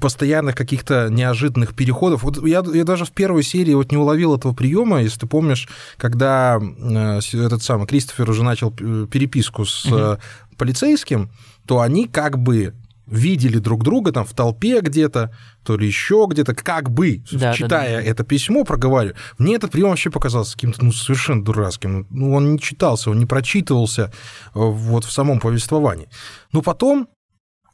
постоянных 0.00 0.54
каких-то 0.54 1.08
неожиданных 1.10 1.74
переходов. 1.74 2.22
Вот 2.22 2.44
я, 2.46 2.62
я 2.72 2.84
даже 2.84 3.04
в 3.04 3.12
первой 3.12 3.42
серии 3.42 3.74
вот 3.74 3.90
не 3.90 3.98
уловил 3.98 4.36
этого 4.36 4.52
приема, 4.52 5.02
если 5.02 5.20
ты 5.20 5.26
помнишь, 5.26 5.68
когда 5.96 6.60
э, 6.60 7.20
этот 7.32 7.62
самый 7.62 7.86
Кристофер 7.86 8.28
уже 8.30 8.44
начал 8.44 8.72
э, 8.78 9.06
переписку 9.10 9.64
с 9.64 9.86
э, 9.90 10.16
полицейским, 10.56 11.30
то 11.66 11.80
они 11.80 12.06
как 12.06 12.38
бы 12.38 12.74
видели 13.06 13.58
друг 13.58 13.84
друга 13.84 14.12
там 14.12 14.24
в 14.24 14.32
толпе 14.32 14.80
где-то, 14.80 15.34
то 15.62 15.76
ли 15.76 15.86
еще 15.86 16.26
где-то, 16.28 16.54
как 16.54 16.90
бы, 16.90 17.22
Да, 17.30 17.38
да, 17.38 17.54
читая 17.54 18.02
да. 18.02 18.02
это 18.02 18.24
письмо, 18.24 18.64
проговариваю. 18.64 19.16
Мне 19.38 19.56
этот 19.56 19.72
прием 19.72 19.90
вообще 19.90 20.10
показался 20.10 20.54
каким-то 20.54 20.84
ну, 20.84 20.92
совершенно 20.92 21.44
дурацким. 21.44 22.06
Ну, 22.10 22.32
он 22.34 22.52
не 22.52 22.58
читался, 22.58 23.10
он 23.10 23.18
не 23.18 23.26
прочитывался 23.26 24.04
э, 24.04 24.10
вот 24.54 25.04
в 25.04 25.12
самом 25.12 25.40
повествовании. 25.40 26.08
Но 26.52 26.62
потом, 26.62 27.08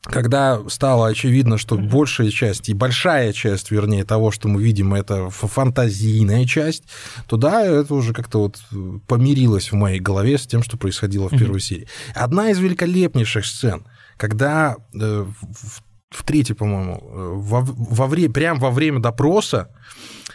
когда 0.03 0.61
стало 0.69 1.09
очевидно, 1.09 1.59
что 1.59 1.77
большая 1.77 2.31
часть 2.31 2.69
и 2.69 2.75
большая 2.75 3.33
часть, 3.33 3.71
вернее, 3.71 4.05
того, 4.05 4.31
что 4.31 4.49
мы 4.49 4.63
видим, 4.63 4.95
это 4.95 5.31
фантазийная 5.31 6.47
часть, 6.47 6.85
то 7.29 7.37
да, 7.37 7.65
это 7.65 7.95
уже 7.95 8.13
как-то 8.13 8.41
вот 8.41 8.59
э, 8.73 8.99
помирилось 9.07 9.71
в 9.71 9.77
моей 9.77 10.01
голове 10.01 10.39
с 10.39 10.47
тем, 10.47 10.63
что 10.63 10.77
происходило 10.77 11.29
в 11.29 11.39
первой 11.39 11.61
серии. 11.61 11.87
Одна 12.15 12.51
из 12.51 12.59
великолепнейших 12.59 13.47
сцен, 13.47 13.85
когда 14.21 14.77
э, 14.93 15.25
в, 15.25 15.83
в 16.11 16.25
третьей, 16.25 16.55
по-моему, 16.55 17.01
э, 17.03 17.31
во, 17.37 17.61
во 17.63 18.07
вре- 18.07 18.29
прям 18.29 18.59
во 18.59 18.71
время 18.71 19.01
допроса 19.01 19.71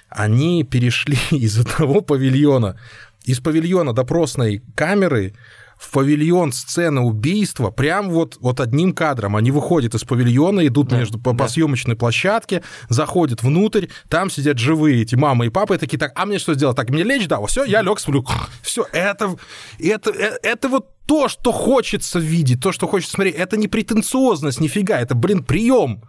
они 0.09 0.63
перешли 0.63 1.19
из 1.37 1.59
одного 1.59 2.01
павильона, 2.01 2.79
из 3.25 3.39
павильона 3.39 3.93
допросной 3.93 4.63
камеры 4.75 5.35
в 5.77 5.91
павильон 5.91 6.51
сцены 6.51 7.01
убийства, 7.01 7.69
прям 7.69 8.09
вот, 8.09 8.37
вот 8.39 8.59
одним 8.59 8.93
кадром. 8.93 9.35
Они 9.35 9.51
выходят 9.51 9.93
из 9.93 10.03
павильона, 10.03 10.65
идут 10.65 10.87
Да, 10.87 10.97
между, 10.97 11.19
по, 11.19 11.33
по 11.33 11.39
да. 11.43 11.47
съемочной 11.49 11.95
площадке, 11.95 12.63
заходят 12.89 13.43
внутрь, 13.43 13.87
там 14.09 14.31
сидят 14.31 14.57
живые 14.57 15.03
эти 15.03 15.13
мама 15.15 15.45
и 15.45 15.49
папа, 15.49 15.73
и 15.73 15.77
такие, 15.77 15.99
так, 15.99 16.13
а 16.15 16.25
мне 16.25 16.39
что 16.39 16.55
сделать? 16.55 16.75
Так, 16.77 16.89
мне 16.89 17.03
лечь? 17.03 17.27
Да, 17.27 17.45
все, 17.45 17.65
я 17.65 17.81
лег, 17.83 17.99
сплю. 17.99 18.25
Все, 18.63 18.87
это, 18.93 19.35
это, 19.77 20.09
э, 20.11 20.39
это 20.41 20.69
вот 20.69 20.94
то, 21.05 21.27
что 21.27 21.51
хочется 21.51 22.19
видеть, 22.19 22.61
то, 22.61 22.71
что 22.71 22.87
хочется 22.87 23.13
смотреть. 23.13 23.35
Это 23.35 23.57
не 23.57 23.67
претенциозность, 23.67 24.59
нифига, 24.59 24.99
это, 24.99 25.15
блин, 25.15 25.43
прием. 25.43 26.01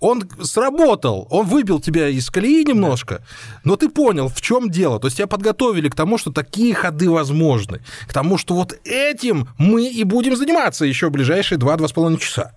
Он 0.00 0.22
сработал, 0.42 1.26
он 1.30 1.46
выбил 1.46 1.80
тебя 1.80 2.08
из 2.08 2.28
колеи 2.28 2.64
немножко, 2.64 3.24
но 3.62 3.76
ты 3.76 3.88
понял, 3.88 4.28
в 4.28 4.40
чем 4.42 4.68
дело. 4.68 5.00
То 5.00 5.06
есть 5.06 5.16
тебя 5.16 5.26
подготовили 5.26 5.88
к 5.88 5.94
тому, 5.94 6.18
что 6.18 6.30
такие 6.30 6.74
ходы 6.74 7.08
возможны, 7.08 7.80
к 8.06 8.12
тому, 8.12 8.36
что 8.36 8.54
вот 8.54 8.78
этим 8.84 9.48
мы 9.56 9.88
и 9.88 10.04
будем 10.04 10.36
заниматься 10.36 10.84
еще 10.84 11.08
ближайшие 11.08 11.58
2-2,5 11.58 12.18
часа. 12.18 12.52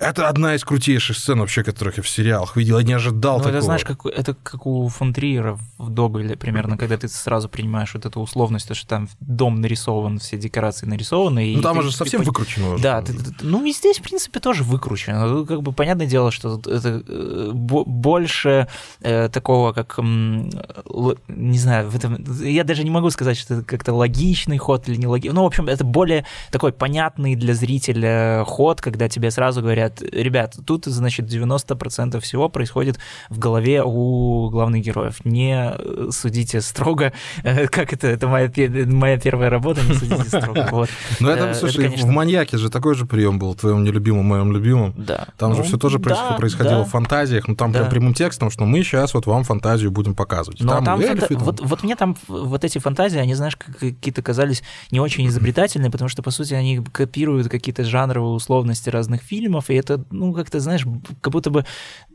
Это 0.00 0.28
одна 0.28 0.54
из 0.54 0.64
крутейших 0.64 1.16
сцен 1.16 1.40
вообще, 1.40 1.62
которых 1.64 1.96
я 1.96 2.02
в 2.02 2.08
сериалах 2.08 2.56
видел. 2.56 2.78
Я 2.78 2.84
не 2.84 2.92
ожидал 2.92 3.38
Ну, 3.38 3.44
такого. 3.44 3.56
это 3.56 3.64
знаешь, 3.64 3.84
как, 3.84 4.06
это 4.06 4.34
как 4.42 4.66
у 4.66 4.88
фон 4.88 5.12
Триера 5.12 5.58
в 5.78 5.90
Доголе 5.90 6.36
примерно, 6.36 6.76
когда 6.76 6.96
ты 6.96 7.08
сразу 7.08 7.48
принимаешь 7.48 7.94
вот 7.94 8.06
эту 8.06 8.20
условность, 8.20 8.68
то, 8.68 8.74
что 8.74 8.86
там 8.86 9.08
дом 9.20 9.60
нарисован, 9.60 10.18
все 10.18 10.36
декорации 10.36 10.86
нарисованы. 10.86 11.52
ну 11.56 11.62
там 11.62 11.74
ты- 11.74 11.80
уже 11.80 11.90
ты 11.90 11.96
совсем 11.96 12.20
пон- 12.22 12.26
выкручено. 12.26 12.78
Да, 12.78 13.02
ты- 13.02 13.12
ты- 13.14 13.34
ну 13.42 13.64
и 13.64 13.72
здесь, 13.72 13.98
в 13.98 14.02
принципе, 14.02 14.40
тоже 14.40 14.62
выкручено. 14.64 15.26
Ну, 15.26 15.46
Как 15.46 15.62
бы 15.62 15.72
понятное 15.72 16.06
дело, 16.06 16.30
что 16.30 16.58
это 16.66 17.02
э, 17.06 17.50
бо- 17.52 17.84
больше 17.84 18.68
э, 19.00 19.28
такого, 19.28 19.72
как, 19.72 19.98
не 19.98 21.58
знаю, 21.58 21.88
в 21.90 21.96
этом, 21.96 22.16
я 22.42 22.64
даже 22.64 22.84
не 22.84 22.90
могу 22.90 23.10
сказать, 23.10 23.36
что 23.36 23.54
это 23.54 23.64
как-то 23.64 23.92
логичный 23.94 24.58
ход 24.58 24.88
или 24.88 24.96
не 24.96 25.06
логичный. 25.06 25.34
Ну, 25.34 25.42
в 25.42 25.46
общем, 25.46 25.68
это 25.68 25.84
более 25.84 26.24
такой 26.50 26.72
понятный 26.72 27.34
для 27.34 27.54
зрителя 27.54 28.44
ход, 28.46 28.80
когда 28.80 29.08
тебе 29.08 29.30
сразу 29.30 29.60
говорят, 29.60 29.87
ребят, 30.12 30.56
тут, 30.66 30.84
значит, 30.86 31.26
90% 31.26 32.20
всего 32.20 32.48
происходит 32.48 32.98
в 33.30 33.38
голове 33.38 33.82
у 33.84 34.48
главных 34.50 34.82
героев. 34.82 35.24
Не 35.24 35.72
э, 35.74 36.08
судите 36.12 36.60
строго, 36.60 37.12
Э, 37.42 37.66
как 37.68 37.92
это, 37.92 38.06
это 38.08 38.26
моя, 38.28 38.50
моя 38.86 39.18
первая 39.18 39.50
работа, 39.50 39.80
не 39.82 39.94
судите 39.94 40.24
строго. 40.28 40.68
Вот. 40.70 40.88
Но 41.20 41.30
это, 41.30 41.48
Э, 41.50 41.54
слушай, 41.54 41.84
конечно- 41.84 42.06
в 42.06 42.10
маньяке 42.10 42.58
же 42.58 42.68
такой 42.70 42.94
же 42.94 43.06
прием 43.06 43.38
был, 43.38 43.54
твоем 43.54 43.84
нелюбимом, 43.84 44.24
моем 44.24 44.52
любимом. 44.52 44.94
Да. 44.96 45.28
Там 45.36 45.52
же 45.54 45.58
Ну, 45.60 45.64
все 45.64 45.76
тоже 45.78 45.98
да, 45.98 46.32
происходило 46.38 46.78
да. 46.78 46.84
в 46.84 46.88
фантазиях, 46.90 47.48
ну 47.48 47.54
там 47.56 47.72
Да. 47.72 47.80
прям 47.80 47.90
прямым 47.90 48.14
текстом, 48.14 48.50
что 48.50 48.64
мы 48.64 48.82
сейчас 48.82 49.14
вот 49.14 49.26
вам 49.26 49.44
фантазию 49.44 49.90
будем 49.90 50.14
показывать. 50.14 50.60
Но 50.60 50.80
там, 50.82 51.00
эльфы, 51.00 51.16
фанта- 51.16 51.28
там- 51.34 51.38
вот, 51.44 51.60
вот 51.60 51.82
мне 51.82 51.96
там 51.96 52.16
вот 52.28 52.64
эти 52.64 52.78
фантазии, 52.78 53.18
они, 53.18 53.34
знаешь, 53.34 53.56
как- 53.56 53.78
какие-то 53.78 54.22
казались 54.22 54.62
не 54.90 55.00
очень 55.00 55.26
изобретательные, 55.28 55.90
потому 55.90 56.08
что, 56.08 56.22
по 56.22 56.30
сути, 56.30 56.54
они 56.54 56.80
копируют 56.92 57.48
какие-то 57.48 57.84
жанровые 57.84 58.32
условности 58.32 58.88
разных 58.90 59.22
фильмов, 59.22 59.70
и 59.70 59.74
это, 59.78 60.04
ну, 60.10 60.32
как-то, 60.32 60.60
знаешь, 60.60 60.84
как 61.20 61.32
будто 61.32 61.50
бы, 61.50 61.64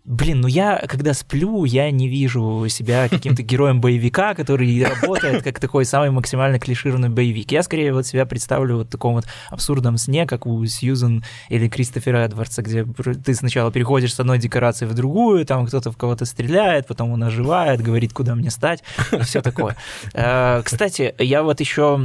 блин, 0.05 0.41
ну 0.41 0.47
я, 0.47 0.83
когда 0.87 1.13
сплю, 1.13 1.63
я 1.65 1.89
не 1.91 2.07
вижу 2.07 2.65
себя 2.69 3.07
каким-то 3.07 3.41
героем 3.43 3.81
боевика, 3.81 4.35
который 4.35 4.83
работает 4.83 5.43
как 5.43 5.59
такой 5.59 5.85
самый 5.85 6.11
максимально 6.11 6.59
клишированный 6.59 7.09
боевик. 7.09 7.51
Я 7.51 7.63
скорее 7.63 7.93
вот 7.93 8.05
себя 8.05 8.25
представлю 8.25 8.77
вот 8.77 8.87
в 8.87 8.91
таком 8.91 9.15
вот 9.15 9.25
абсурдном 9.49 9.97
сне, 9.97 10.25
как 10.25 10.45
у 10.45 10.65
Сьюзан 10.65 11.23
или 11.49 11.69
Кристофера 11.69 12.17
Эдвардса, 12.17 12.61
где 12.61 12.85
ты 12.85 13.33
сначала 13.33 13.71
переходишь 13.71 14.13
с 14.13 14.19
одной 14.19 14.39
декорации 14.39 14.85
в 14.85 14.93
другую, 14.93 15.45
там 15.45 15.65
кто-то 15.65 15.91
в 15.91 15.97
кого-то 15.97 16.25
стреляет, 16.25 16.87
потом 16.87 17.11
он 17.11 17.23
оживает, 17.23 17.81
говорит, 17.81 18.13
куда 18.13 18.35
мне 18.35 18.51
стать, 18.51 18.83
и 19.11 19.19
все 19.19 19.41
такое. 19.41 19.75
Э, 20.13 20.61
Кстати, 20.63 21.15
я 21.19 21.43
вот 21.43 21.59
еще 21.59 21.99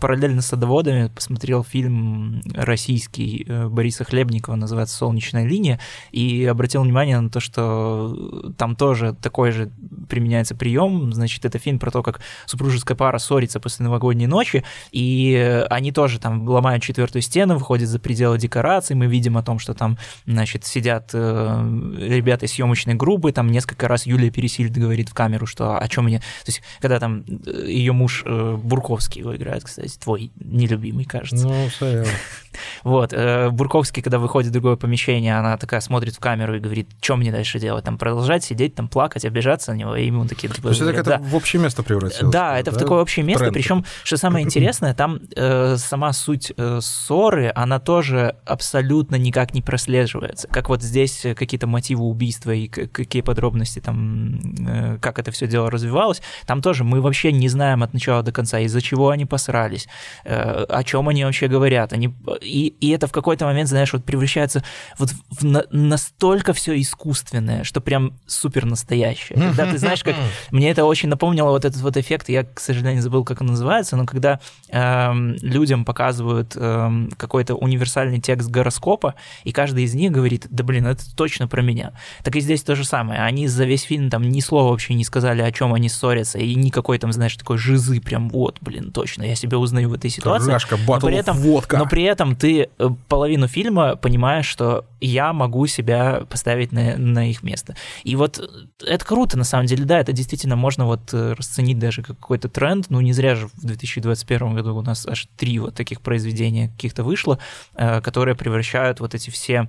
параллельно 0.00 0.42
с 0.42 0.46
садоводами 0.46 1.08
посмотрел 1.08 1.64
фильм 1.64 2.42
российский 2.54 3.44
э, 3.48 3.68
Бориса 3.68 4.04
Хлебникова, 4.04 4.56
называется 4.56 4.96
«Солнечная 4.98 5.46
линия», 5.46 5.80
и 6.10 6.44
обратил 6.44 6.82
внимание 6.82 7.20
на 7.20 7.30
то, 7.30 7.40
что 7.40 8.52
там 8.56 8.76
тоже 8.76 9.14
такой 9.20 9.52
же 9.52 9.70
применяется 10.08 10.54
прием. 10.54 11.12
Значит, 11.12 11.44
это 11.44 11.58
фильм 11.58 11.78
про 11.78 11.90
то, 11.90 12.02
как 12.02 12.20
супружеская 12.46 12.96
пара 12.96 13.18
ссорится 13.18 13.60
после 13.60 13.84
новогодней 13.84 14.26
ночи, 14.26 14.64
и 14.92 15.64
они 15.70 15.92
тоже 15.92 16.18
там 16.18 16.46
ломают 16.48 16.82
четвертую 16.82 17.22
стену, 17.22 17.54
выходят 17.54 17.88
за 17.88 17.98
пределы 17.98 18.38
декораций. 18.38 18.96
Мы 18.96 19.06
видим 19.06 19.36
о 19.36 19.42
том, 19.42 19.58
что 19.58 19.74
там, 19.74 19.98
значит, 20.26 20.64
сидят 20.64 21.10
э, 21.12 21.96
ребята 21.98 22.46
из 22.46 22.52
съемочной 22.52 22.94
группы, 22.94 23.32
там 23.32 23.48
несколько 23.50 23.88
раз 23.88 24.06
Юлия 24.06 24.30
Пересильд 24.30 24.76
говорит 24.76 25.08
в 25.08 25.14
камеру, 25.14 25.46
что 25.46 25.78
о 25.78 25.88
чем 25.88 26.04
мне... 26.04 26.18
То 26.18 26.48
есть, 26.48 26.62
когда 26.80 26.98
там 26.98 27.24
ее 27.46 27.92
муж 27.92 28.22
э, 28.26 28.56
Бурковский 28.56 29.20
его 29.20 29.36
играет, 29.36 29.64
кстати, 29.64 29.96
твой 29.98 30.30
нелюбимый, 30.40 31.04
кажется. 31.04 31.46
Ну, 31.46 31.68
сорян. 31.70 32.06
Вот, 32.82 33.12
э, 33.12 33.50
Бурковский, 33.50 34.02
когда 34.02 34.18
выходит 34.18 34.50
в 34.50 34.52
другое 34.52 34.76
помещение, 34.88 35.38
она 35.38 35.56
такая 35.58 35.80
смотрит 35.80 36.14
в 36.14 36.18
камеру 36.18 36.56
и 36.56 36.60
говорит, 36.60 36.88
что 37.02 37.16
мне 37.16 37.30
дальше 37.30 37.60
делать, 37.60 37.84
там 37.84 37.98
продолжать 37.98 38.42
сидеть, 38.42 38.74
там 38.74 38.88
плакать, 38.88 39.26
обижаться 39.26 39.72
на 39.72 39.76
него, 39.76 39.96
и 39.96 40.06
ему 40.06 40.24
такие 40.26 40.48
типа, 40.48 40.62
То 40.62 40.68
есть 40.70 40.80
это 40.80 40.92
говорят, 40.92 41.06
как-то 41.06 41.22
«Да». 41.22 41.30
в 41.30 41.34
общее 41.36 41.62
место 41.62 41.82
превратилось. 41.82 42.32
Да, 42.32 42.58
это 42.58 42.70
в 42.70 42.78
такое 42.78 43.02
общее 43.02 43.24
место. 43.24 43.44
Тренд. 43.44 43.54
Причем, 43.54 43.84
что 44.02 44.16
самое 44.16 44.44
интересное, 44.46 44.94
там 44.94 45.20
э, 45.36 45.76
сама 45.76 46.14
суть 46.14 46.52
э, 46.56 46.80
ссоры, 46.80 47.52
она 47.54 47.78
тоже 47.78 48.36
абсолютно 48.46 49.16
никак 49.16 49.52
не 49.52 49.60
прослеживается. 49.60 50.48
Как 50.48 50.70
вот 50.70 50.82
здесь 50.82 51.26
какие-то 51.36 51.66
мотивы 51.66 52.04
убийства 52.04 52.52
и 52.52 52.66
какие 52.68 53.20
подробности 53.20 53.80
там, 53.80 54.40
э, 54.66 54.98
как 55.02 55.18
это 55.18 55.30
все 55.32 55.46
дело 55.46 55.70
развивалось, 55.70 56.22
там 56.46 56.62
тоже 56.62 56.84
мы 56.84 57.02
вообще 57.02 57.30
не 57.30 57.48
знаем 57.48 57.82
от 57.82 57.92
начала 57.92 58.22
до 58.22 58.32
конца, 58.32 58.58
из-за 58.60 58.80
чего 58.80 59.10
они 59.10 59.26
посрались, 59.26 59.86
э, 60.24 60.64
о 60.64 60.82
чем 60.82 61.08
они 61.08 61.24
вообще 61.24 61.48
говорят. 61.48 61.92
Они, 61.92 62.14
и, 62.40 62.68
и 62.80 62.90
это 62.90 63.06
в 63.06 63.12
какой-то 63.12 63.44
момент, 63.44 63.68
знаешь, 63.68 63.92
вот 63.92 64.04
превращается 64.04 64.64
вот 64.98 65.10
в, 65.30 65.44
на, 65.44 65.64
настолько 65.70 66.52
все 66.52 66.80
искусственное, 66.80 67.64
что 67.64 67.80
прям 67.80 68.14
супер 68.26 68.64
настоящее. 68.64 69.38
Когда 69.38 69.70
ты 69.70 69.78
знаешь, 69.78 70.02
как 70.02 70.14
мне 70.50 70.70
это 70.70 70.84
очень 70.84 71.08
напомнило 71.08 71.50
вот 71.50 71.64
этот 71.64 71.80
вот 71.80 71.96
эффект, 71.96 72.28
я, 72.28 72.44
к 72.44 72.60
сожалению, 72.60 73.02
забыл, 73.02 73.24
как 73.24 73.40
он 73.40 73.48
называется, 73.48 73.96
но 73.96 74.06
когда 74.06 74.40
эм, 74.70 75.36
людям 75.42 75.84
показывают 75.84 76.56
эм, 76.56 77.10
какой-то 77.16 77.54
универсальный 77.54 78.20
текст 78.20 78.50
гороскопа, 78.50 79.14
и 79.44 79.52
каждый 79.52 79.84
из 79.84 79.94
них 79.94 80.12
говорит, 80.12 80.46
да 80.50 80.64
блин, 80.64 80.86
это 80.86 81.04
точно 81.16 81.48
про 81.48 81.62
меня. 81.62 81.92
Так 82.22 82.36
и 82.36 82.40
здесь 82.40 82.62
то 82.62 82.74
же 82.74 82.84
самое. 82.84 83.20
Они 83.20 83.48
за 83.48 83.64
весь 83.64 83.82
фильм 83.82 84.10
там 84.10 84.22
ни 84.22 84.40
слова 84.40 84.70
вообще 84.70 84.94
не 84.94 85.04
сказали, 85.04 85.42
о 85.42 85.52
чем 85.52 85.74
они 85.74 85.88
ссорятся, 85.88 86.38
и 86.38 86.54
никакой 86.54 86.98
там, 86.98 87.12
знаешь, 87.12 87.36
такой 87.36 87.58
жизы 87.58 88.00
прям 88.00 88.28
вот, 88.28 88.58
блин, 88.60 88.90
точно, 88.92 89.24
я 89.24 89.34
себя 89.34 89.58
узнаю 89.58 89.90
в 89.90 89.94
этой 89.94 90.10
ситуации. 90.10 90.52
Рашка, 90.52 90.78
но 90.86 91.00
при 91.00 91.16
этом, 91.16 91.36
водка. 91.38 91.78
но 91.78 91.86
при 91.86 92.02
этом 92.02 92.36
ты 92.36 92.68
э, 92.78 92.88
половину 93.08 93.48
фильма 93.48 93.96
понимаешь, 93.96 94.46
что 94.58 94.84
я 95.00 95.32
могу 95.32 95.68
себя 95.68 96.22
поставить 96.28 96.72
на, 96.72 96.96
на 96.96 97.30
их 97.30 97.44
место. 97.44 97.76
И 98.02 98.16
вот 98.16 98.40
это 98.84 99.04
круто, 99.04 99.38
на 99.38 99.44
самом 99.44 99.66
деле, 99.66 99.84
да, 99.84 100.00
это 100.00 100.12
действительно 100.12 100.56
можно 100.56 100.84
вот 100.84 101.14
э, 101.14 101.34
расценить 101.34 101.78
даже 101.78 102.02
как 102.02 102.18
какой-то 102.18 102.48
тренд, 102.48 102.86
ну 102.88 103.00
не 103.00 103.12
зря 103.12 103.36
же 103.36 103.46
в 103.46 103.64
2021 103.64 104.54
году 104.56 104.74
у 104.74 104.82
нас 104.82 105.06
аж 105.06 105.28
три 105.36 105.60
вот 105.60 105.76
таких 105.76 106.00
произведения 106.00 106.70
каких-то 106.70 107.04
вышло, 107.04 107.38
э, 107.76 108.00
которые 108.00 108.34
превращают 108.34 108.98
вот 108.98 109.14
эти 109.14 109.30
все 109.30 109.68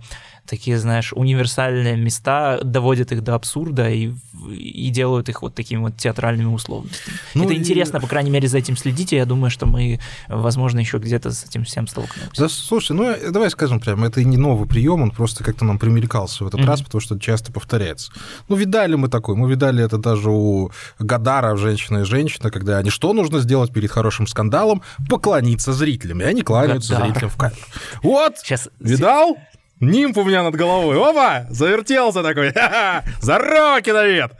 такие, 0.49 0.79
знаешь, 0.79 1.13
универсальные 1.13 1.95
места, 1.95 2.59
доводят 2.63 3.11
их 3.11 3.23
до 3.23 3.35
абсурда 3.35 3.89
и, 3.89 4.11
и 4.49 4.89
делают 4.89 5.29
их 5.29 5.43
вот 5.43 5.53
такими 5.53 5.79
вот 5.79 5.97
театральными 5.97 6.51
условностями. 6.51 7.17
Ну, 7.35 7.43
Это 7.43 7.53
и... 7.53 7.57
интересно, 7.57 8.01
по 8.01 8.07
крайней 8.07 8.31
мере, 8.31 8.47
за 8.47 8.57
этим 8.57 8.75
следите. 8.75 9.17
Я 9.17 9.25
думаю, 9.25 9.51
что 9.51 9.67
мы, 9.67 9.99
возможно, 10.27 10.79
еще 10.79 10.97
где-то 10.97 11.31
с 11.31 11.45
этим 11.45 11.63
всем 11.63 11.87
столкнемся. 11.87 12.41
Да, 12.41 12.49
слушай, 12.49 12.93
ну 12.93 13.15
давай 13.31 13.51
скажем 13.51 13.79
прямо, 13.79 14.07
это 14.07 14.23
не 14.23 14.37
новый 14.37 14.67
прием, 14.79 15.01
он 15.01 15.11
просто 15.11 15.43
как-то 15.43 15.65
нам 15.65 15.77
примелькался 15.77 16.45
в 16.45 16.47
этот 16.47 16.61
mm-hmm. 16.61 16.65
раз, 16.65 16.81
потому 16.81 17.01
что 17.01 17.19
часто 17.19 17.51
повторяется. 17.51 18.13
Ну, 18.47 18.55
видали 18.55 18.95
мы 18.95 19.09
такой, 19.09 19.35
мы 19.35 19.49
видали 19.49 19.83
это 19.83 19.97
даже 19.97 20.29
у 20.29 20.71
Гадара 20.99 21.57
«Женщина 21.57 21.99
и 21.99 22.03
женщина», 22.03 22.49
когда 22.49 22.77
они 22.77 22.89
что 22.89 23.11
нужно 23.11 23.39
сделать 23.39 23.73
перед 23.73 23.91
хорошим 23.91 24.25
скандалом? 24.25 24.81
Поклониться 25.09 25.73
зрителям, 25.73 26.21
и 26.21 26.23
они 26.23 26.43
кланяются 26.43 26.93
Гадар. 26.93 27.07
зрителям 27.07 27.29
в 27.29 27.35
камеру. 27.35 27.61
Вот, 28.03 28.37
Сейчас... 28.37 28.69
видал? 28.79 29.37
Нимф 29.81 30.17
у 30.17 30.23
меня 30.23 30.43
над 30.43 30.55
головой. 30.55 30.97
Опа! 30.97 31.45
Завертелся 31.49 32.23
такой. 32.23 32.53
Здорово, 33.21 33.81
киновед! 33.81 34.31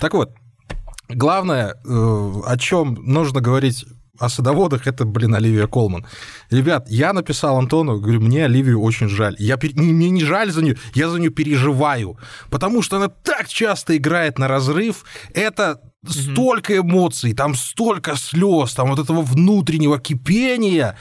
Так 0.00 0.14
вот, 0.14 0.30
главное, 1.10 1.74
э, 1.84 2.32
о 2.46 2.56
чем 2.58 2.94
нужно 3.02 3.42
говорить 3.42 3.84
о 4.18 4.28
садоводах, 4.28 4.86
это, 4.86 5.04
блин, 5.04 5.34
Оливия 5.34 5.66
Колман. 5.66 6.06
Ребят, 6.50 6.86
я 6.88 7.12
написал 7.12 7.56
Антону, 7.58 8.00
говорю, 8.00 8.20
мне 8.20 8.44
Оливию 8.44 8.80
очень 8.80 9.08
жаль. 9.08 9.36
Я, 9.38 9.58
мне 9.74 10.10
не 10.10 10.24
жаль 10.24 10.50
за 10.50 10.62
нее, 10.62 10.76
я 10.94 11.08
за 11.08 11.18
нее 11.18 11.30
переживаю. 11.30 12.18
Потому 12.50 12.82
что 12.82 12.96
она 12.96 13.08
так 13.08 13.48
часто 13.48 13.96
играет 13.96 14.38
на 14.38 14.48
разрыв. 14.48 15.04
Это 15.34 15.80
столько 16.06 16.78
эмоций, 16.78 17.32
там 17.32 17.54
столько 17.54 18.16
слез, 18.16 18.74
там 18.74 18.88
вот 18.90 18.98
этого 18.98 19.22
внутреннего 19.22 19.98
кипения 19.98 20.96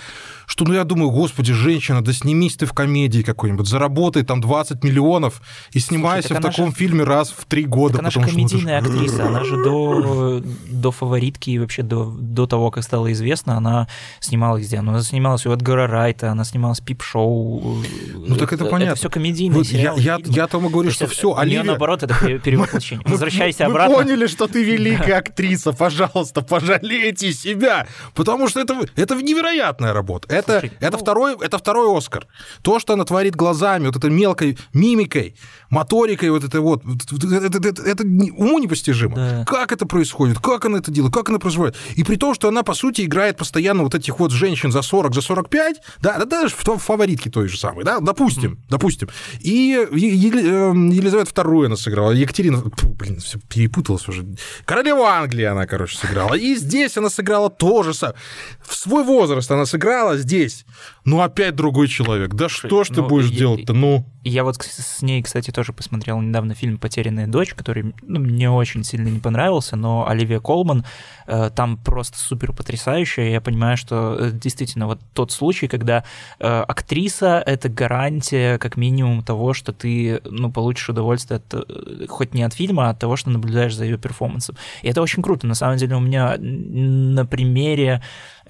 что, 0.48 0.64
ну, 0.64 0.74
я 0.74 0.86
думаю, 0.86 1.12
господи, 1.12 1.52
женщина, 1.52 2.02
да 2.02 2.14
снимись 2.14 2.56
ты 2.56 2.66
в 2.66 2.72
комедии 2.72 3.22
какой-нибудь, 3.22 3.68
заработай 3.68 4.24
там 4.24 4.40
20 4.40 4.82
миллионов 4.82 5.42
и 5.74 5.80
снимайся 5.80 6.30
Слушай, 6.30 6.40
в 6.40 6.44
таком 6.44 6.70
же... 6.70 6.76
фильме 6.78 7.04
раз 7.04 7.34
в 7.38 7.46
три 7.46 7.66
года. 7.66 7.96
Так 7.96 8.02
она 8.02 8.10
же 8.12 8.22
комедийная 8.22 8.82
смотришь... 8.82 9.02
актриса, 9.02 9.28
она 9.28 9.44
же 9.44 9.62
до, 9.62 10.42
до 10.70 10.92
фаворитки 10.92 11.50
и 11.50 11.60
вообще 11.60 11.84
до, 11.84 12.06
до 12.18 12.48
того, 12.48 12.72
как 12.72 12.86
стала 12.86 13.12
известна, 13.12 13.58
она 13.58 13.90
снималась 14.22 14.66
где? 14.66 14.80
Ну, 14.80 14.92
она 14.92 15.02
снималась 15.02 15.46
у 15.46 15.52
Эдгара 15.52 15.86
Райта, 15.86 16.32
она 16.32 16.46
снималась 16.46 16.80
Пип-шоу. 16.80 17.84
Ну, 18.16 18.36
так 18.38 18.54
это, 18.54 18.64
это 18.64 18.72
понятно. 18.72 18.92
Это 18.92 19.00
все 19.00 19.10
комедийные 19.10 19.58
вот 19.58 19.68
сериалы. 19.68 20.00
Я, 20.00 20.16
я, 20.16 20.34
я 20.34 20.48
тому 20.48 20.70
говорю, 20.70 20.92
что 20.92 21.08
все, 21.08 21.36
Оливия... 21.36 21.64
наоборот, 21.64 22.04
это 22.04 22.16
перевоплощение. 22.40 23.06
Возвращайся 23.06 23.66
обратно. 23.66 23.98
Мы 23.98 24.04
поняли, 24.04 24.28
что 24.28 24.48
ты 24.48 24.64
великая 24.64 25.18
актриса, 25.18 25.74
пожалуйста, 25.74 26.42
пожалейте 26.42 27.34
себя, 27.34 27.86
потому 28.16 28.48
что 28.48 28.62
это, 28.62 28.80
это 28.96 29.16
невероятная 29.16 29.92
работа 29.92 30.37
это, 30.38 30.60
Слушай, 30.60 30.78
это, 30.80 30.98
ну... 30.98 31.04
второй, 31.04 31.36
это 31.40 31.58
второй 31.58 31.98
Оскар. 31.98 32.28
То, 32.62 32.80
что 32.80 32.94
она 32.94 33.04
творит 33.04 33.36
глазами, 33.36 33.88
вот 33.88 33.96
этой 33.96 34.10
мелкой 34.10 34.58
мимикой, 34.74 35.36
моторикой, 35.70 36.30
вот 36.30 36.44
это 36.44 36.62
вот, 36.62 36.84
это, 36.86 37.58
это, 37.58 37.70
это, 37.70 37.82
это 37.82 38.04
уму 38.04 38.60
непостижимо. 38.60 39.16
Да. 39.16 39.46
Как 39.46 39.72
это 39.72 39.86
происходит, 39.86 40.40
как 40.40 40.66
она 40.66 40.80
это 40.80 40.92
делает, 40.92 41.14
как 41.14 41.30
она 41.30 41.40
проживает. 41.40 41.76
И 41.96 42.04
при 42.04 42.16
том, 42.16 42.34
что 42.34 42.48
она, 42.48 42.64
по 42.64 42.74
сути, 42.74 43.02
играет 43.02 43.38
постоянно 43.38 43.84
вот 43.84 43.96
этих 43.96 44.20
вот 44.20 44.32
женщин 44.32 44.72
за 44.72 44.82
40, 44.82 45.14
за 45.14 45.22
45, 45.22 45.82
да, 46.00 46.18
да 46.18 46.26
даже 46.26 46.56
в 46.56 46.78
фаворитке 46.78 47.30
той 47.30 47.48
же 47.48 47.58
самой, 47.58 47.84
да, 47.84 48.00
допустим, 48.00 48.54
mm. 48.54 48.58
допустим. 48.70 49.10
И 49.40 49.74
эм, 49.74 50.90
Елизавета 50.90 51.32
II 51.32 51.66
она 51.66 51.76
сыграла, 51.76 52.12
Екатерина, 52.12 52.64
блин, 53.00 53.20
все 53.20 53.40
перепуталась 53.40 54.08
уже. 54.08 54.26
Королева 54.66 55.10
Англии 55.10 55.46
она, 55.46 55.66
короче, 55.66 55.98
сыграла. 55.98 56.36
И 56.36 56.56
здесь 56.56 56.98
она 56.98 57.10
сыграла 57.10 57.50
тоже 57.50 57.94
самое. 57.94 58.18
В 58.62 58.76
свой 58.76 59.04
возраст 59.04 59.50
она 59.52 59.66
сыграла 59.66 60.18
здесь. 60.28 60.66
Ну, 61.06 61.22
опять 61.22 61.56
другой 61.56 61.88
человек. 61.88 62.34
Да 62.34 62.50
что 62.50 62.84
ж 62.84 62.90
ты 62.90 63.02
ну, 63.02 63.08
будешь 63.08 63.30
делать-то, 63.30 63.74
ну? 63.74 64.06
Я 64.24 64.44
вот 64.44 64.58
с 64.62 65.02
ней, 65.02 65.24
кстати, 65.24 65.52
тоже 65.52 65.72
посмотрел 65.72 66.20
недавно 66.20 66.54
фильм 66.54 66.78
«Потерянная 66.78 67.28
дочь», 67.28 67.54
который 67.54 67.96
ну, 68.02 68.20
мне 68.20 68.52
очень 68.52 68.84
сильно 68.84 69.08
не 69.08 69.20
понравился, 69.20 69.78
но 69.78 70.06
Оливия 70.06 70.42
Колман 70.42 70.84
э, 71.28 71.50
там 71.56 71.78
просто 71.78 72.18
супер 72.18 72.52
потрясающая. 72.52 73.30
Я 73.30 73.40
понимаю, 73.40 73.78
что 73.78 74.18
э, 74.20 74.32
действительно 74.34 74.88
вот 74.88 75.00
тот 75.14 75.32
случай, 75.32 75.70
когда 75.70 76.04
э, 76.40 76.46
актриса— 76.46 77.42
это 77.46 77.70
гарантия 77.70 78.58
как 78.58 78.76
минимум 78.76 79.24
того, 79.24 79.54
что 79.54 79.72
ты 79.72 80.20
ну, 80.26 80.52
получишь 80.52 80.90
удовольствие 80.90 81.38
от, 81.38 81.54
э, 81.54 82.08
хоть 82.10 82.34
не 82.34 82.44
от 82.44 82.54
фильма, 82.54 82.88
а 82.88 82.90
от 82.90 83.00
того, 83.00 83.16
что 83.16 83.30
наблюдаешь 83.30 83.76
за 83.76 83.86
ее 83.86 83.98
перформансом. 83.98 84.58
И 84.82 84.90
это 84.90 85.02
очень 85.02 85.24
круто. 85.24 85.48
На 85.48 85.56
самом 85.56 85.78
деле 85.78 85.96
у 85.96 86.02
меня 86.02 86.36
на 86.38 87.26
примере 87.26 88.02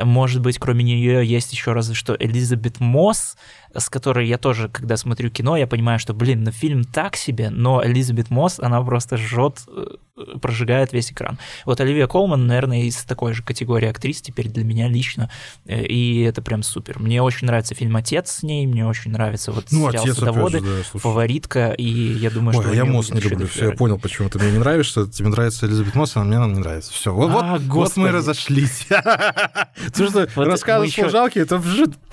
может 0.06 0.42
быть, 0.42 0.60
кроме 0.60 0.84
нее 0.84 1.26
есть 1.26 1.52
еще 1.52 1.74
разве 1.74 1.96
что 1.96 2.16
Элизабет 2.20 2.80
Мосс, 2.80 3.38
с 3.78 3.90
которой 3.90 4.28
я 4.28 4.38
тоже, 4.38 4.70
когда 4.70 4.98
смотрю 4.98 5.30
кино, 5.30 5.58
я 5.58 5.68
понимаю, 5.68 6.00
что, 6.00 6.14
блин, 6.14 6.44
ну 6.44 6.52
фильм 6.52 6.84
так 6.84 7.16
себе, 7.16 7.50
но 7.50 7.86
Элизабет 7.86 8.30
Мосс, 8.30 8.60
она 8.60 8.82
просто 8.82 9.18
жжет, 9.18 9.62
э, 9.68 9.96
прожигает 10.42 10.94
весь 10.94 11.12
экран. 11.12 11.38
Вот 11.66 11.80
Оливия 11.80 12.08
Колман, 12.08 12.48
наверное, 12.48 12.84
из 12.84 12.98
такой 13.04 13.34
же 13.34 13.44
категории 13.44 13.88
актрис 13.88 14.22
теперь 14.22 14.50
для 14.50 14.64
меня 14.64 14.88
лично, 14.88 15.30
э, 15.66 15.86
и 15.86 16.22
это 16.22 16.42
прям 16.42 16.64
супер. 16.64 17.00
Мне 17.00 17.22
очень 17.22 17.48
нравится 17.48 17.76
фильм 17.76 17.96
«Отец» 17.96 18.32
с 18.32 18.44
ней, 18.44 18.66
мне 18.66 18.86
очень 18.86 19.12
нравится 19.12 19.52
вот 19.52 19.66
ну, 19.72 19.92
сериал 19.92 20.08
«Садоводы», 20.08 20.60
же, 20.60 20.66
да, 20.66 21.00
«Фаворитка», 21.00 21.72
и 21.72 21.86
я 21.86 22.32
думаю, 22.32 22.58
Ой, 22.58 22.64
что... 22.64 22.74
я 22.74 22.86
Мосс 22.86 23.12
не 23.12 23.20
люблю, 23.20 23.48
все, 23.48 23.70
я 23.70 23.72
понял, 23.76 24.00
почему 24.00 24.30
ты 24.30 24.40
мне 24.40 24.52
не 24.52 24.60
нравишься, 24.60 25.08
тебе 25.08 25.30
нравится 25.30 25.68
Элизабет 25.68 25.94
Мосс, 25.96 26.16
а 26.16 26.24
мне 26.24 26.38
она 26.38 26.48
не 26.48 26.60
нравится. 26.60 26.92
Все, 26.92 27.14
вот, 27.14 27.32
а, 27.32 27.58
вот, 27.58 27.62
вот 27.62 27.98
мы 27.98 28.12
разошлись. 28.12 28.88
Потому 28.90 30.10
что 30.10 30.28
рассказы 30.36 30.90
служалки, 30.90 31.40
это 31.40 31.62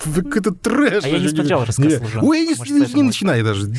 какой-то 0.03 0.51
трэш. 0.51 1.03
А 1.03 1.07
я 1.07 1.19
не 1.19 1.29
смотрел 1.29 1.54
рассказ 1.63 1.97
служанки. 1.97 2.25
Ой, 2.25 2.45
не, 2.45 2.71
не, 2.71 2.93
не 2.93 3.03
начинай 3.03 3.43
даже. 3.43 3.71